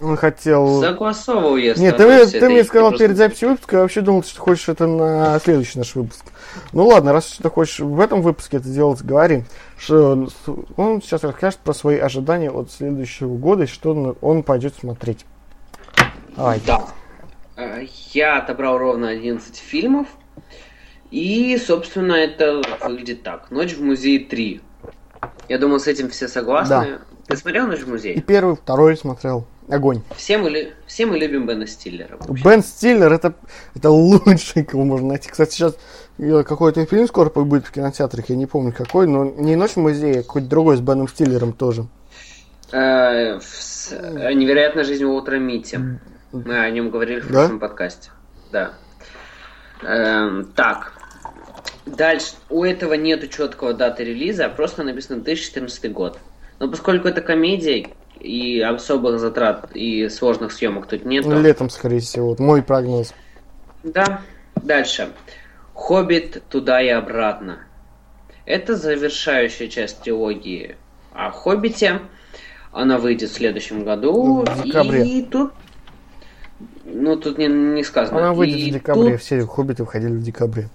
[0.00, 0.80] Он хотел...
[0.80, 3.06] Согласовывал я Нет, ты, ты мне сказал просто...
[3.06, 6.24] перед записью выпуска, я вообще думал, что хочешь это на следующий наш выпуск.
[6.72, 9.44] Ну ладно, раз ты хочешь в этом выпуске это делать, говори.
[9.76, 10.28] Что
[10.76, 15.26] он сейчас расскажет про свои ожидания от следующего года и что он, он пойдет смотреть.
[16.34, 16.60] Давай.
[16.66, 16.84] Да.
[17.56, 20.06] Э, я отобрал ровно 11 фильмов.
[21.10, 23.50] И, собственно, это выглядит так.
[23.50, 24.60] «Ночь в музее 3».
[25.50, 26.68] Я думаю, с этим все согласны.
[26.76, 26.98] Да.
[27.26, 28.20] Ты смотрел «Ночь в И музее»?
[28.20, 29.46] первый, второй смотрел.
[29.68, 30.02] Огонь.
[30.16, 32.16] Все мы, все мы любим Бена Стиллера.
[32.20, 32.44] вообще.
[32.44, 33.34] Бен Стиллер это,
[33.74, 35.28] это лучший, кого можно найти.
[35.28, 35.76] Кстати, сейчас
[36.18, 39.76] э, какой-то фильм скоро будет в кинотеатрах, я не помню какой, но не «Ночь в
[39.78, 41.86] музее», а какой-то другой с Беном Стиллером тоже.
[42.72, 45.78] Э, с- э, «Невероятная жизнь Уолтера Митти».
[46.32, 47.32] Мы о нем говорили в Да?
[47.40, 48.10] прошлом подкасте.
[48.52, 48.70] Да.
[49.82, 50.92] Эм, так.
[51.96, 52.34] Дальше.
[52.48, 56.18] У этого нету четкого даты релиза, а просто написано 2014 год.
[56.58, 57.88] Но поскольку это комедия,
[58.20, 61.40] и особых затрат и сложных съемок тут нету.
[61.40, 62.28] Летом, скорее всего.
[62.28, 63.14] Вот мой прогноз.
[63.82, 64.20] Да.
[64.56, 65.08] Дальше.
[65.74, 67.60] Хоббит туда и обратно.
[68.44, 70.76] Это завершающая часть трилогии
[71.14, 72.00] о Хоббите.
[72.72, 74.44] Она выйдет в следующем году.
[74.46, 75.06] В декабре.
[75.06, 75.52] И тут...
[76.84, 78.18] Ну, тут не, не сказано.
[78.18, 79.12] Она выйдет И в декабре.
[79.12, 80.68] тут- Все «Хоббиты» выходили в декабре.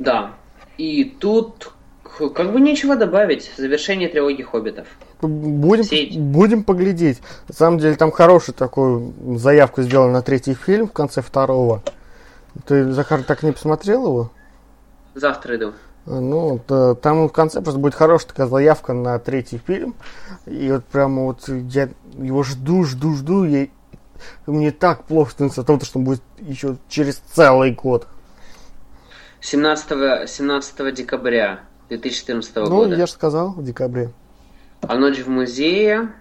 [0.00, 0.32] Да.
[0.78, 1.72] И тут
[2.34, 3.52] как бы нечего добавить.
[3.56, 4.88] Завершение трилогии Хоббитов.
[5.20, 6.18] Будем, Сеть.
[6.18, 7.20] будем поглядеть.
[7.48, 11.82] На самом деле там хорошую такую заявку сделали на третий фильм в конце второго.
[12.66, 14.30] Ты, Захар, так не посмотрел его?
[15.14, 15.72] Завтра иду.
[16.06, 19.94] Ну, т- там в конце просто будет хорошая такая заявка на третий фильм.
[20.46, 23.44] И вот прямо вот я его жду, жду, жду.
[23.44, 23.68] И
[24.46, 28.08] мне так плохо становится от того, что он будет еще через целый год.
[29.40, 32.96] 17, 17 декабря 2014 ну, года.
[32.96, 34.12] я же сказал, в декабре.
[34.82, 36.12] А ночь в музее...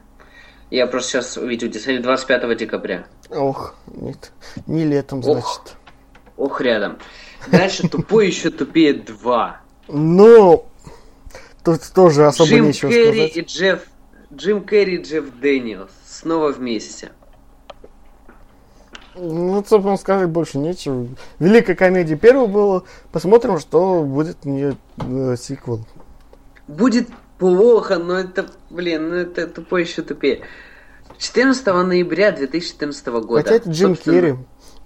[0.71, 3.07] Я просто сейчас увидел, действительно, 25 декабря.
[3.31, 4.31] Ох, нет,
[4.67, 5.23] не летом, Ох.
[5.25, 5.77] значит.
[6.37, 6.99] Ох, рядом.
[7.47, 9.61] Дальше тупой еще тупее 2.
[9.87, 10.65] Ну,
[11.63, 13.37] тут тоже особо Джим нечего Керри сказать.
[13.37, 13.79] и Джефф...
[14.31, 15.91] Джим Керри и Джефф Дэниелс.
[16.07, 17.11] Снова вместе.
[19.21, 21.07] Ну, собственно, сказать больше нечего.
[21.39, 22.83] Великая комедия первого было.
[23.11, 25.85] Посмотрим, что будет у нее э, сиквел.
[26.67, 30.41] Будет плохо, но это, блин, ну это тупой еще тупее.
[31.17, 33.43] 14 ноября 2014 года.
[33.43, 34.35] Хотя это Джим Собственно, Керри.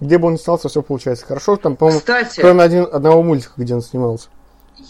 [0.00, 1.56] Где бы он снялся, все получается хорошо.
[1.56, 4.28] Там, по-моему, Кстати, кроме один, одного мультика, где он снимался.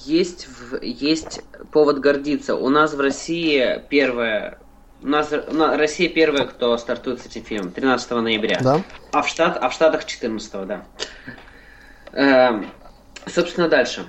[0.07, 2.57] есть, в- есть повод гордиться.
[2.57, 4.59] У нас в России первая...
[5.05, 7.71] У нас у нас- Россия первая, кто стартует с этим фильмом.
[7.73, 8.59] 13 ноября.
[8.63, 8.81] Да?
[9.13, 10.87] А в, штат, а в Штатах 14 да.
[12.13, 12.67] Эм,
[13.27, 14.07] собственно, дальше.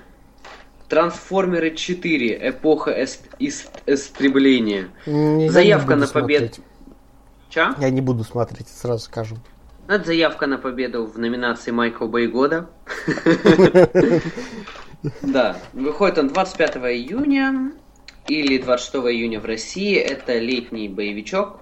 [0.87, 2.49] Трансформеры 4.
[2.49, 4.87] Эпоха эст- ист- истребления.
[5.05, 6.49] Я Заявка на победу.
[7.49, 7.75] Ча?
[7.77, 9.35] Я не буду смотреть, сразу скажу.
[9.89, 12.69] Это заявка на победу в номинации Майкл Бэй года.
[15.21, 17.73] Да, выходит он 25 июня
[18.27, 19.95] или 26 июня в России.
[19.95, 21.59] Это летний боевичок.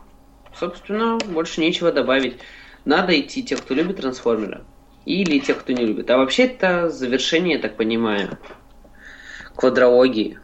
[0.58, 2.38] Собственно, больше нечего добавить.
[2.86, 4.64] Надо идти тех, кто любит трансформеры.
[5.06, 6.10] Или тех, кто не любит.
[6.10, 8.38] А вообще это завершение, я так понимаю,
[9.56, 10.40] квадрологии.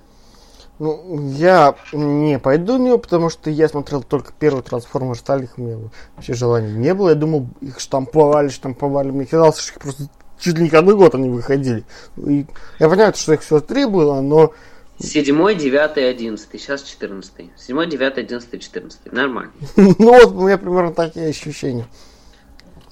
[0.80, 5.62] Ну, я не пойду в него, потому что я смотрел только первый трансформер остальных, у
[5.62, 5.78] меня
[6.16, 7.10] вообще желания не было.
[7.10, 9.12] Я думал, их штамповали, штамповали.
[9.12, 10.04] Мне казалось, что их просто
[10.40, 11.84] чуть ли не каждый год они выходили.
[12.18, 12.46] И
[12.80, 14.54] я понимаю, что их всего три было, но
[15.00, 16.50] 7, 9, 11.
[16.52, 17.52] Сейчас 14.
[17.56, 19.14] 7, 9, 11, 14.
[19.14, 19.52] Нормально.
[19.76, 21.88] ну вот у меня примерно такие ощущения.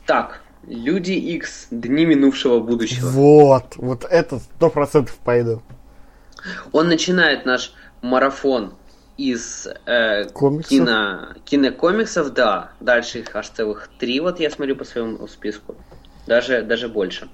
[0.05, 1.67] Так, Люди X.
[1.71, 3.07] Дни минувшего будущего.
[3.07, 5.61] Вот, вот это сто процентов пойду.
[6.73, 8.73] Он начинает наш марафон
[9.15, 10.69] из э, Комиксов?
[10.69, 12.71] кино, кинокомиксов, да.
[12.81, 15.75] Дальше их аж целых три, вот я смотрю по своему списку.
[16.27, 17.29] Даже, даже больше.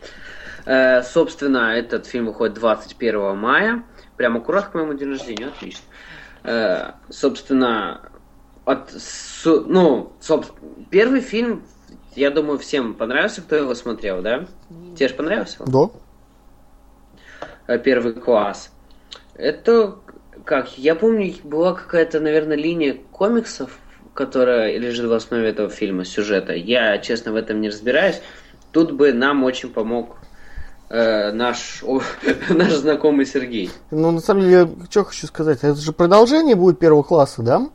[0.66, 3.84] Э, собственно, этот фильм выходит 21 мая.
[4.18, 5.84] Прямо аккурат к моему день рождения, отлично.
[6.44, 8.12] Э, собственно,
[8.66, 10.52] от, с- ну, соб-
[10.90, 11.64] первый фильм,
[12.16, 14.46] я думаю, всем понравился, кто его смотрел, да?
[14.96, 15.64] Тебе же понравился?
[15.64, 15.72] он?
[15.72, 15.90] Да?
[17.68, 18.72] э, первый класс.
[19.36, 19.96] Это
[20.46, 20.78] как?
[20.78, 23.80] Я помню, была какая-то, наверное, линия комиксов,
[24.14, 26.54] которая лежит в основе этого фильма, сюжета.
[26.54, 28.22] Я, честно, в этом не разбираюсь.
[28.72, 30.18] Тут бы нам очень помог
[30.94, 32.02] э, наш, о,
[32.50, 33.72] наш знакомый Сергей.
[33.92, 37.68] Ну, на самом деле, что хочу сказать, это же продолжение будет первого класса, да?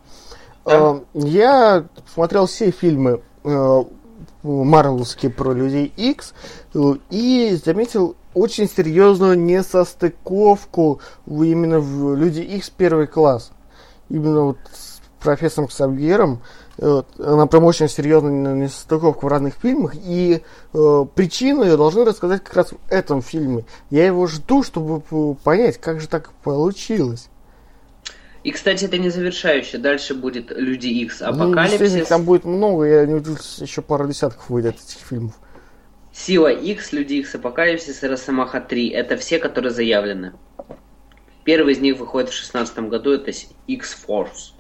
[0.64, 0.72] Да.
[0.74, 3.82] Э, Я смотрел все фильмы э,
[4.44, 6.32] Марвеловские про Людей X
[6.74, 6.78] э,
[7.10, 13.50] и заметил очень серьезную несостыковку именно в Люди X первый класс.
[14.08, 16.40] Именно вот с профессором Ксавьером
[16.78, 22.42] э, она прям очень серьезная несостыковка в разных фильмах, и э, причину я должны рассказать
[22.42, 23.64] как раз в этом фильме.
[23.90, 25.00] Я его жду, чтобы
[25.44, 27.28] понять, как же так получилось.
[28.44, 29.80] И, кстати, это не завершающее.
[29.80, 34.06] Дальше будет Люди Икс, Ну, Апокалипсис, действительно, там будет много, я не удивлюсь, еще пару
[34.06, 35.34] десятков выйдет этих фильмов.
[36.12, 38.88] Сила Икс, Люди Икс, Апокалипсис и Росомаха 3.
[38.90, 40.32] Это все, которые заявлены.
[41.44, 43.32] Первый из них выходит в 2016 году, это
[43.66, 44.52] X-Force.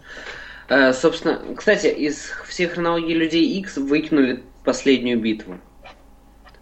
[0.68, 5.58] Э, собственно, кстати, из всей хронологии Людей Икс выкинули последнюю битву.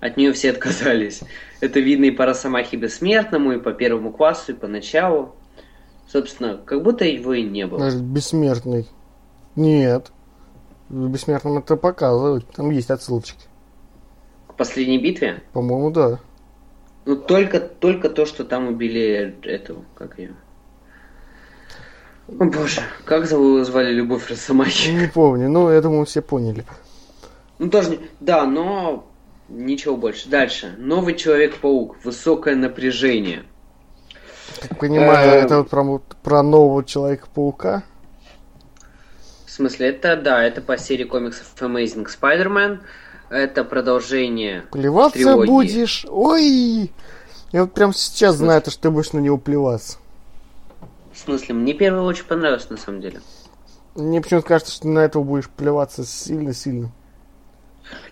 [0.00, 1.22] От нее все отказались.
[1.60, 5.34] Это видно и по Росомахе Бессмертному, и по первому классу, и по началу.
[6.08, 7.80] Собственно, как будто его и не было.
[7.80, 8.86] Даже бессмертный.
[9.56, 10.12] Нет.
[10.88, 12.46] В бессмертном это показывают.
[12.54, 13.46] Там есть отсылочки.
[14.46, 15.42] К последней битве?
[15.52, 16.20] По-моему, да.
[17.06, 20.36] Ну, только, только то, что там убили эту, как ее.
[22.28, 24.88] О боже, как звали Любовь Росомахи?
[24.90, 26.64] Не помню, но я думаю, все поняли.
[27.58, 28.00] Ну, тоже не...
[28.20, 29.06] Да, но
[29.48, 30.28] ничего больше.
[30.28, 30.74] Дальше.
[30.76, 31.96] Новый Человек-паук.
[32.04, 33.44] Высокое напряжение.
[34.60, 37.84] Как понимаю, Э, это вот про, про нового Человека-паука.
[39.46, 42.80] В смысле, это, да, это по серии комиксов Amazing Spider-Man.
[43.30, 45.46] Это продолжение Плеваться трилогии.
[45.48, 46.06] будешь?
[46.08, 46.92] Ой!
[47.52, 49.98] Я вот прям сейчас знаю, то, что ты будешь на него плеваться.
[51.16, 53.22] В смысле, мне первый очень понравился, на самом деле.
[53.94, 56.92] Мне почему-то кажется, что на этого будешь плеваться сильно-сильно.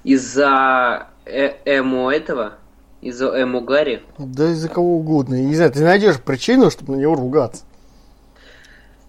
[0.05, 2.55] Из-за э- эмо этого,
[3.03, 5.35] из-за эмо Гарри, Да из-за кого угодно.
[5.35, 7.65] Я не знаю, ты найдешь причину, чтобы на него ругаться.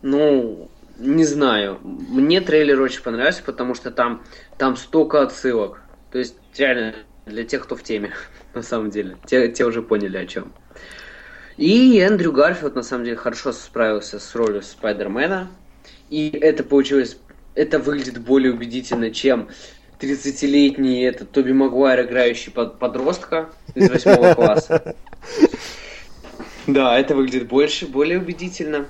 [0.02, 1.80] Ну, не знаю.
[1.82, 4.24] Мне трейлер очень понравился, потому что там,
[4.58, 5.82] там столько отсылок.
[6.12, 8.12] То есть, реально, для тех, кто в теме,
[8.54, 9.16] на самом деле.
[9.26, 10.52] Те, те уже поняли о чем.
[11.58, 15.49] И Эндрю Гарфилд, на самом деле, хорошо справился с ролью Спайдермена.
[16.10, 17.18] И это получилось...
[17.53, 19.47] Это выглядит более убедительно, чем
[20.01, 24.95] 30-летний этот Тоби Магуайр, играющий под подростка из восьмого класса.
[26.68, 28.88] Да, это выглядит больше, более убедительно.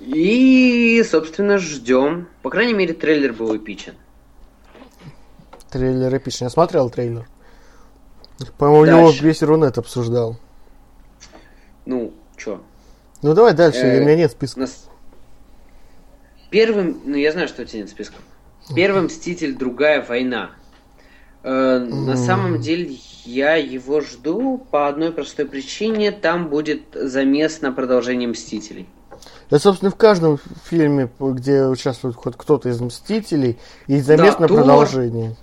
[0.00, 2.28] И, собственно, ждем.
[2.42, 3.94] По крайней мере, трейлер был эпичен.
[5.70, 6.46] Трейлер эпичный.
[6.46, 7.26] Я смотрел трейлер.
[8.58, 9.24] По-моему, Дальше.
[9.24, 10.36] весь Рунет обсуждал.
[11.86, 12.60] Ну, чё?
[13.22, 14.60] Ну давай дальше, Э, у меня нет списка.
[14.60, 14.88] Нас...
[16.50, 18.16] Первым, ну я знаю, что у тебя нет списка.
[18.74, 20.50] Первый Мститель, другая война.
[21.42, 26.12] Э, на самом деле я его жду по одной простой причине.
[26.12, 28.88] Там будет замес на продолжение Мстителей.
[29.50, 34.48] Да, собственно, в каждом фильме, где участвует хоть кто-то из Мстителей, есть замес Да, на
[34.48, 34.58] Тор.
[34.58, 35.36] продолжение.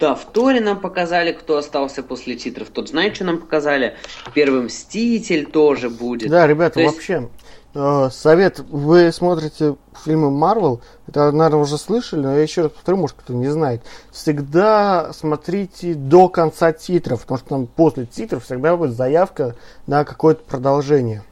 [0.00, 2.70] Да, в Торе нам показали, кто остался после титров.
[2.70, 3.96] Тот знает, что нам показали.
[4.32, 6.30] Первый Мститель тоже будет.
[6.30, 7.28] Да, ребята, То есть- вообще,
[7.74, 12.96] э, совет, вы смотрите фильмы Марвел, это, наверное, уже слышали, но я еще раз повторю,
[12.96, 13.82] может, кто не знает.
[14.10, 19.54] Всегда смотрите до конца титров, потому что там после титров всегда будет заявка
[19.86, 21.22] на какое-то продолжение.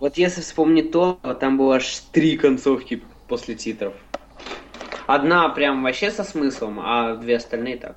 [0.00, 3.92] Вот если вспомнить то, там было аж три концовки после титров.
[5.08, 7.96] Одна прям вообще со смыслом, а две остальные так.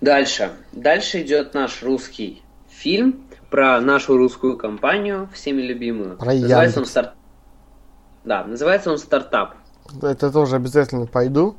[0.00, 0.52] Дальше.
[0.70, 6.16] Дальше идет наш русский фильм про нашу русскую компанию, всеми любимую.
[6.16, 7.14] Про называется он старт...
[8.22, 9.56] Да, называется он стартап.
[10.00, 11.56] Это тоже обязательно пойду.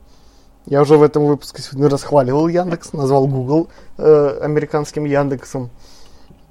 [0.65, 5.71] Я уже в этом выпуске сегодня расхваливал Яндекс, назвал Google э, американским Яндексом.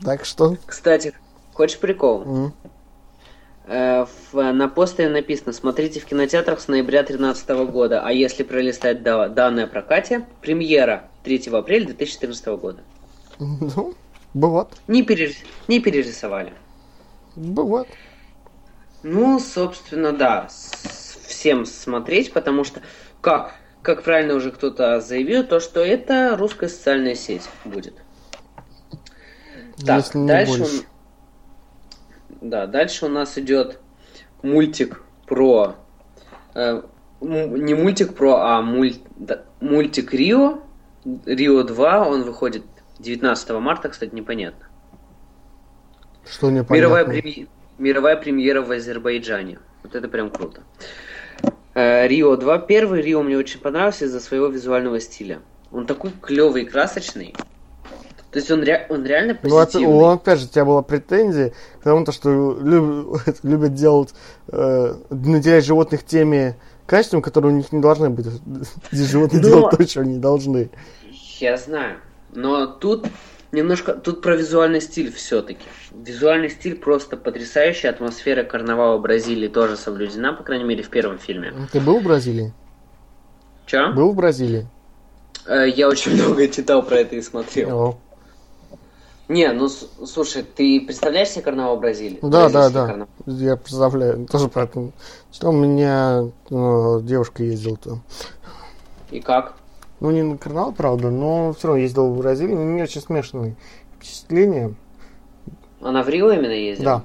[0.05, 0.59] Так что...
[0.67, 1.15] Кстати,
[1.55, 2.25] хочешь прикол?
[2.27, 2.51] Э,
[3.67, 9.29] в- на постере написано «Смотрите в кинотеатрах с ноября 2013 года, а если пролистать да-
[9.29, 12.81] данные о прокате, премьера 3 апреля 2014 года».
[13.39, 13.95] Ну,
[14.35, 14.69] бывает.
[14.89, 15.37] Не, перер-
[15.69, 16.53] не перерисовали.
[17.37, 17.89] Бывает.
[19.03, 20.49] Ну, собственно, да,
[21.27, 22.83] всем смотреть, потому что,
[23.21, 27.95] как, как правильно уже кто-то заявил, то, что это русская социальная сеть будет.
[29.85, 30.83] Так, Если не дальше, больше.
[32.43, 33.79] Да, дальше у нас идет
[34.43, 35.77] мультик про...
[36.55, 36.83] э,
[37.21, 40.61] не мультик про, а муль- да, мультик Рио.
[41.25, 42.65] Рио 2, он выходит
[42.99, 44.67] 19 марта, кстати, непонятно.
[46.25, 46.75] Что непонятно.
[46.75, 47.49] Мировая, преми-
[47.79, 49.59] Мировая премьера в Азербайджане.
[49.83, 50.63] Вот это прям круто.
[51.75, 52.59] Э, Рио 2.
[52.59, 55.41] Первый Рио мне очень понравился из-за своего визуального стиля.
[55.71, 57.35] Он такой клевый и красочный.
[58.33, 59.89] То есть он, ре- он реально Ну, позитивный.
[59.89, 64.15] о, опять же, у тебя была претензия к тому, то, что люб- любят делать,
[64.49, 66.57] э, наделять животных теми
[66.87, 68.27] качествами, которые у них не должны быть.
[68.91, 70.71] Здесь животные Но- делают то, чего не должны.
[71.41, 71.99] Я знаю.
[72.35, 73.07] Но тут
[73.53, 73.93] немножко...
[73.93, 75.67] Тут про визуальный стиль все-таки.
[75.93, 77.89] Визуальный стиль просто потрясающий.
[77.89, 81.53] Атмосфера карнавала Бразилии тоже соблюдена, по крайней мере, в первом фильме.
[81.71, 82.55] Ты был в Бразилии?
[83.67, 83.93] Че?
[83.93, 84.67] Был в Бразилии?
[85.47, 87.79] Э, Я очень много читал про это и смотрел.
[87.79, 87.99] О,
[89.29, 92.19] Не, ну слушай, ты представляешь себе карнавал Бразилии?
[92.23, 92.87] Да, да, да.
[92.87, 93.09] карнавал?
[93.27, 94.93] Я представляю, тоже поэтому.
[95.33, 98.03] Что у меня э, девушка ездила там.
[99.11, 99.55] И как?
[100.01, 102.61] Ну, не на карнавал, правда, но все равно ездил в Бразилию.
[102.61, 103.55] У меня очень смешанные
[103.97, 104.75] впечатления.
[105.81, 106.85] Она в Рио именно ездила?
[106.99, 107.05] Да.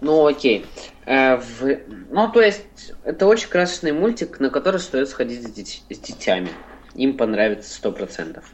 [0.00, 0.66] Ну, окей.
[1.06, 1.78] Э, в-
[2.10, 6.48] Ну, то есть, это очень красочный мультик, на который стоит сходить с, дит- с детьми.
[6.94, 8.44] Им понравится сто процентов.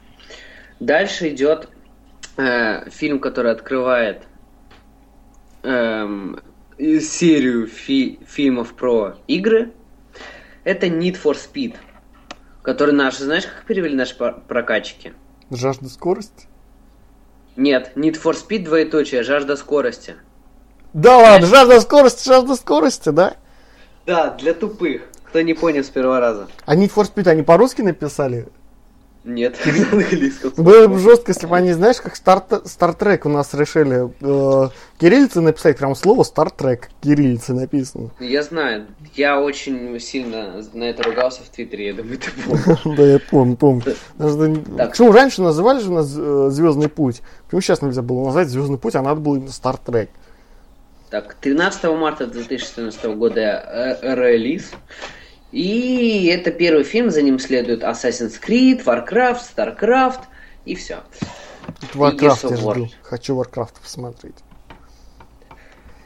[0.80, 1.68] Дальше идет
[2.38, 4.22] э, фильм, который открывает
[5.62, 6.40] эм,
[6.78, 9.72] серию фи- фильмов про игры.
[10.64, 11.76] Это Need for Speed,
[12.62, 15.12] который наши, знаешь, как перевели наши прокатчики?
[15.50, 16.46] Жажда скорости?
[17.56, 20.16] Нет, Need for Speed двоеточие, жажда скорости.
[20.92, 23.36] Да ладно, жажда скорости, жажда скорости, да?
[24.06, 25.02] Да, для тупых.
[25.24, 26.48] Кто не понял с первого раза.
[26.64, 28.48] А Need for Speed они по-русски написали?
[29.28, 30.52] Нет, на английском.
[30.56, 34.68] Было бы жестко, если бы они, знаешь, как Star, Star Trek у нас решили э,
[34.98, 38.10] кириллицы написать, прям слово Star Trek кириллицы написано.
[38.20, 42.78] Я знаю, я очень сильно на это ругался в Твиттере, я думаю, ты помнишь.
[42.98, 43.82] Да, я помню, помню.
[44.16, 47.20] Почему раньше называли же у нас Звездный путь?
[47.44, 50.08] Почему сейчас нельзя было назвать Звездный путь, а надо было именно Star Trek?
[51.10, 54.70] Так, 13 марта 2014 года э, релиз.
[55.52, 60.20] И это первый фильм, за ним следует Assassin's Creed, Warcraft, Starcraft
[60.64, 61.00] и все.
[61.94, 62.88] Warcraft of я жду.
[63.02, 64.34] Хочу Warcraft посмотреть.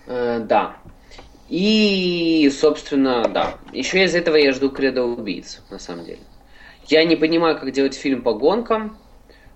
[0.07, 0.77] Э, да.
[1.49, 3.57] И, собственно, да.
[3.73, 6.21] Еще из этого я жду Кредо убийц, на самом деле.
[6.87, 8.97] Я не понимаю, как делать фильм по гонкам,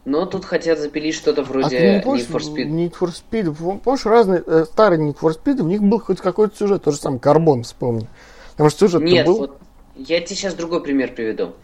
[0.04, 2.68] но тут хотят запилить что-то а вроде ты не помнишь, Need for Speed.
[2.70, 6.20] Need for Speed, пом- помнишь, разные, э, старые Need for Speed, в них был хоть
[6.20, 8.08] какой-то сюжет, тот же самый Карбон, вспомни.
[8.52, 9.38] Потому что сюжет Нет, был...
[9.38, 9.58] вот
[9.96, 11.54] я тебе сейчас другой пример приведу.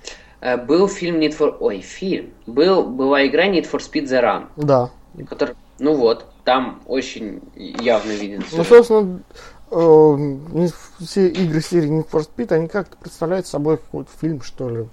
[0.40, 1.56] Э, Был фильм Need for...
[1.60, 2.30] Ой, фильм.
[2.46, 4.90] Был, была игра Need for Speed The Run, Да.
[5.28, 5.54] который...
[5.78, 9.22] Ну вот, там очень явно виден Ну, собственно,
[9.70, 10.68] э,
[11.04, 14.86] все игры серии Need for Speed, они как-то представляют собой какой-то фильм, что ли.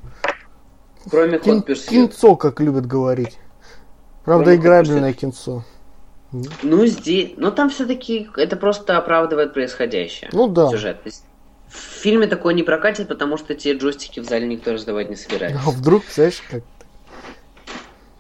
[1.10, 3.38] Кроме Кин- кинцо, как любят говорить.
[4.26, 5.64] Правда, Кроме играбельное кинцо.
[6.32, 7.34] Ну, здесь...
[7.38, 10.30] Но там все-таки это просто оправдывает происходящее.
[10.34, 10.70] Ну да.
[10.70, 10.98] Сюжет.
[11.70, 15.62] В фильме такое не прокатит, потому что те джойстики в зале никто раздавать не собирается.
[15.66, 16.64] А вдруг, знаешь, как...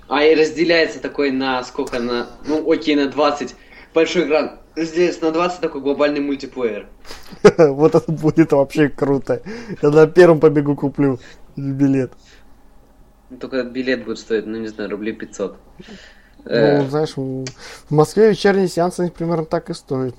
[0.08, 2.00] А и разделяется такой на сколько?
[2.00, 3.56] На, ну окей, на 20.
[3.94, 4.60] Большой экран.
[4.76, 6.88] Разделяется на 20 такой глобальный мультиплеер.
[7.58, 9.42] вот это будет вообще круто.
[9.82, 11.20] Я на первом побегу куплю
[11.56, 12.12] билет.
[13.40, 15.58] Только билет будет стоить, ну не знаю, рублей 500.
[16.46, 17.46] Э, Ну, знаешь, в
[17.90, 20.16] Москве вечерние сеансы примерно так и стоят.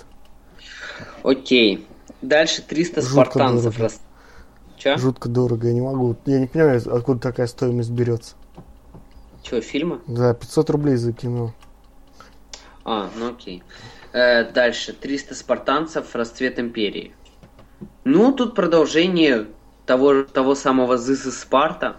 [1.22, 1.86] Окей.
[2.22, 3.64] Дальше 300 Жутко спартанцев.
[3.76, 3.82] дорого.
[3.82, 4.00] Рас...
[4.76, 4.96] Че?
[4.98, 6.16] Жутко дорого, я не могу.
[6.26, 8.34] Я не понимаю, откуда такая стоимость берется.
[9.42, 10.00] Че, фильма?
[10.06, 11.54] Да, 500 рублей за кино.
[12.84, 13.62] А, ну окей.
[14.12, 14.92] Э, дальше.
[14.92, 16.14] 300 спартанцев.
[16.14, 17.14] Расцвет империи.
[18.04, 19.46] Ну, тут продолжение
[19.86, 21.96] того, того самого This is Sparta.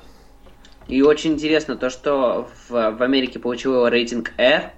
[0.88, 4.74] И очень интересно то, что в, в Америке получила рейтинг R.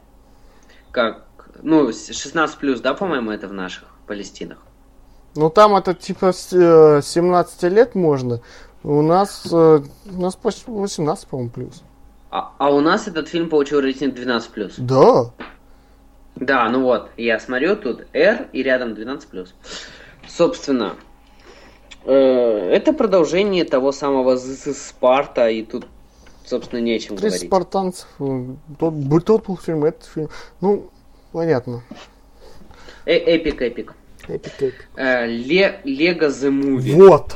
[0.91, 1.25] Как,
[1.61, 4.59] ну, с- 16 плюс, да, по-моему, это в наших Палестинах.
[5.35, 8.41] Ну, там это типа с э, 17 лет можно.
[8.83, 9.81] У нас, э,
[10.11, 11.83] у нас почти 18, по-моему, плюс.
[12.29, 14.73] А, а у нас этот фильм получил рейтинг 12 плюс.
[14.77, 15.31] Да.
[16.35, 19.53] Да, ну вот, я смотрю, тут R и рядом 12 плюс.
[20.27, 20.95] Собственно,
[22.05, 25.85] э, это продолжение того самого is Sparta, и тут,
[26.45, 27.47] собственно, не о чем 30 говорить.
[27.47, 28.07] спартанцев.
[28.19, 28.45] э,
[28.79, 28.93] Тот,
[29.25, 30.29] тот был фильм, этот фильм.
[30.59, 30.89] Ну,
[31.31, 31.83] понятно.
[33.05, 33.93] Э, epic, epic.
[34.95, 36.93] Э, Ле- Lego The Movie.
[36.95, 37.35] Вот.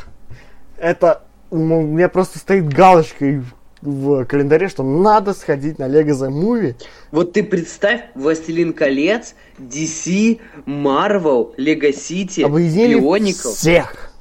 [0.78, 3.44] Это м, у меня просто стоит галочкой
[3.82, 6.76] в календаре, что надо сходить на Lego The Movie.
[7.12, 13.50] Вот ты представь, Властелин колец, DC, Marvel, Lego City, Bionicle.
[13.50, 14.12] всех.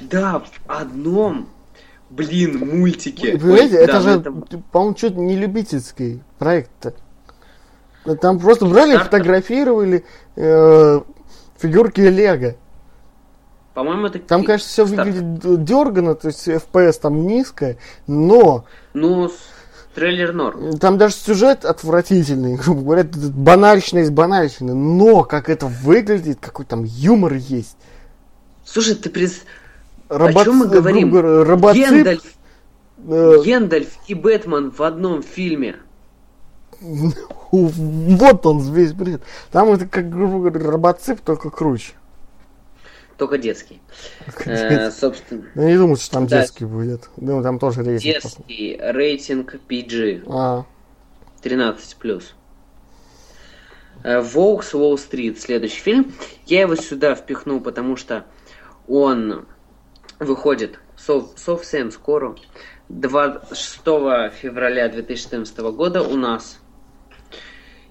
[0.00, 1.48] Да, в одном,
[2.10, 3.32] блин, мультике.
[3.36, 6.94] Вы Понимаете, Ой, это да, же, ну по-моему, что-то не любительский проект-то.
[8.20, 10.04] Там просто брали, фотографировали
[10.36, 11.00] э,
[11.58, 12.54] фигурки Лего.
[13.74, 14.20] По-моему, это...
[14.20, 17.76] Там, конечно, все выглядит дергано, то есть FPS там низкое,
[18.06, 19.30] но Ну,
[19.96, 20.78] трейлер норм.
[20.78, 26.84] там даже сюжет отвратительный, грубо говоря, банальщина из банальщины, но как это выглядит, какой там
[26.84, 27.76] юмор есть.
[28.64, 29.32] Слушай, ты пред...
[30.08, 31.10] Робоц- чем мы говорим?
[31.10, 32.22] грубо робоцып, Гендальф,
[33.08, 35.76] э, Гендальф и Бэтмен в одном фильме.
[37.50, 39.22] вот он весь бред.
[39.50, 41.92] Там это как, грубо говоря, робоцып, только круче.
[43.16, 43.80] Только детский.
[44.44, 46.40] Э, собственно, Я не думаю, что там Да.
[46.40, 47.08] детский будет.
[47.16, 48.02] Думаю, там тоже рейтинг.
[48.02, 50.24] детский рейтинг PG.
[50.28, 50.64] А,
[51.42, 52.34] 13 плюс.
[54.04, 56.12] Волкс Уолл-стрит, следующий фильм.
[56.44, 58.26] Я его сюда впихнул, потому что
[58.86, 59.46] он
[60.18, 62.36] выходит сов, совсем скоро.
[62.90, 63.78] 26
[64.34, 66.58] февраля 2014 года у нас.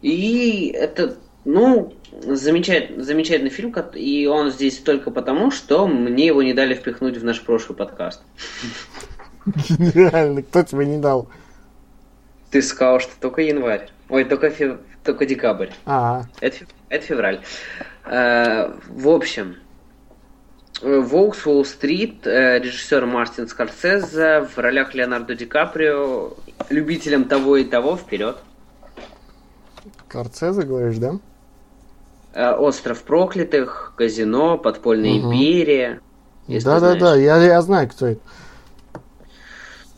[0.04, 1.16] И это,
[1.46, 7.16] ну, замечательный, замечательный фильм, и он здесь только потому, что мне его не дали впихнуть
[7.16, 8.22] в наш прошлый подкаст.
[9.46, 11.30] Гениально, кто тебе не дал?
[12.52, 13.90] Ты сказал, что только январь.
[14.10, 14.80] Ой, только, фев...
[15.06, 15.70] только декабрь.
[15.86, 16.24] А.
[16.42, 16.58] Это,
[16.90, 17.40] это февраль.
[18.06, 19.56] Э, в общем,
[20.82, 26.34] Волкс Уолл-стрит, э, режиссер Мартин Скорсезе, в ролях Леонардо Ди Каприо,
[26.70, 28.36] любителям того и того, вперед.
[30.14, 31.20] Скорсезе, говоришь, да?
[32.34, 35.34] Э, Остров проклятых, казино, подпольная угу.
[35.34, 36.02] империя.
[36.48, 38.22] Да-да-да, я, я знаю, кто это.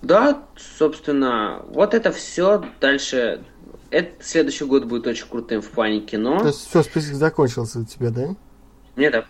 [0.01, 0.41] Да,
[0.77, 2.63] собственно, вот это все.
[2.79, 3.43] Дальше.
[3.89, 6.39] Это, следующий год будет очень крутым в плане кино.
[6.39, 8.35] То есть все, список закончился у тебя, да?
[8.95, 9.25] Нет, да.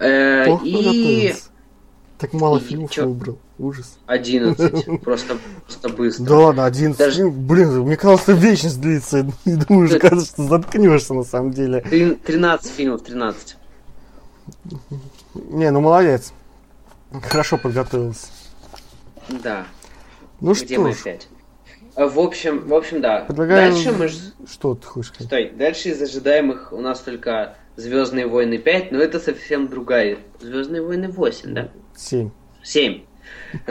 [0.00, 1.34] Э, и...
[2.18, 3.06] Так мало фильмов чё?
[3.06, 3.38] выбрал.
[3.58, 3.98] Ужас.
[4.06, 5.00] 11.
[5.02, 6.24] Просто, просто быстро.
[6.24, 7.28] Да ладно, 11 Даже...
[7.28, 9.20] Блин, мне казалось, что вечность длится.
[9.44, 9.98] И думаешь, Ты...
[10.00, 11.80] кажется, что заткнешься на самом деле.
[11.80, 13.56] 13 фильмов, 13.
[15.34, 16.32] Не, ну молодец.
[17.22, 18.26] Хорошо подготовился.
[19.28, 19.66] Да.
[20.40, 21.00] Ну Где что мы ж.
[21.00, 21.28] опять?
[21.94, 23.20] В общем, в общем, да.
[23.20, 23.72] Предлагаю...
[23.72, 24.08] Дальше мы...
[24.48, 25.26] Что ты хочешь сказать?
[25.26, 30.18] Стой, дальше из ожидаемых у нас только Звездные войны 5, но это совсем другая.
[30.40, 31.68] Звездные войны 8, да?
[31.98, 32.30] 7.
[32.62, 33.02] 7.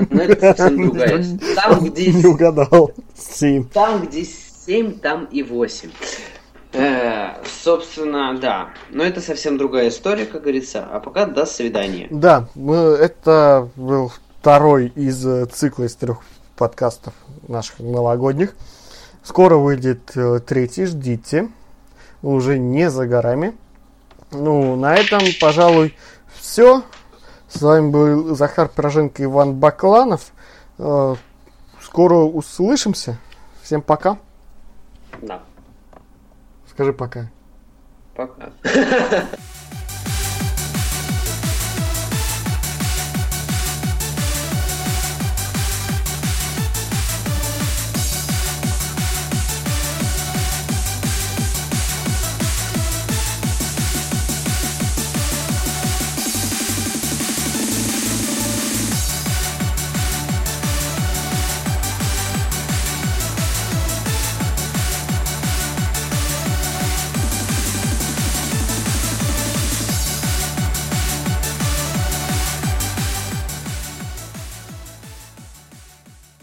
[0.09, 1.23] Но это совсем другая.
[1.55, 2.11] Там, где...
[2.11, 2.91] Не угадал.
[3.15, 3.69] 7.
[3.69, 5.89] Там, где 7, там и 8.
[6.73, 8.69] Э, собственно, да.
[8.89, 10.85] Но это совсем другая история, как говорится.
[10.91, 12.07] А пока до свидания.
[12.11, 16.19] Да, мы, это был второй из э, цикла из трех
[16.57, 17.13] подкастов
[17.47, 18.55] наших новогодних.
[19.23, 21.49] Скоро выйдет э, третий, ждите.
[22.21, 23.55] Уже не за горами.
[24.31, 25.95] Ну, на этом, пожалуй,
[26.39, 26.83] все.
[27.49, 30.31] С вами был Захар Пироженко и Иван Бакланов.
[30.77, 31.15] Э,
[31.81, 33.17] скоро услышимся.
[33.61, 34.17] Всем пока.
[35.21, 35.41] Да.
[36.69, 37.29] Скажи пока.
[38.15, 38.51] Пока.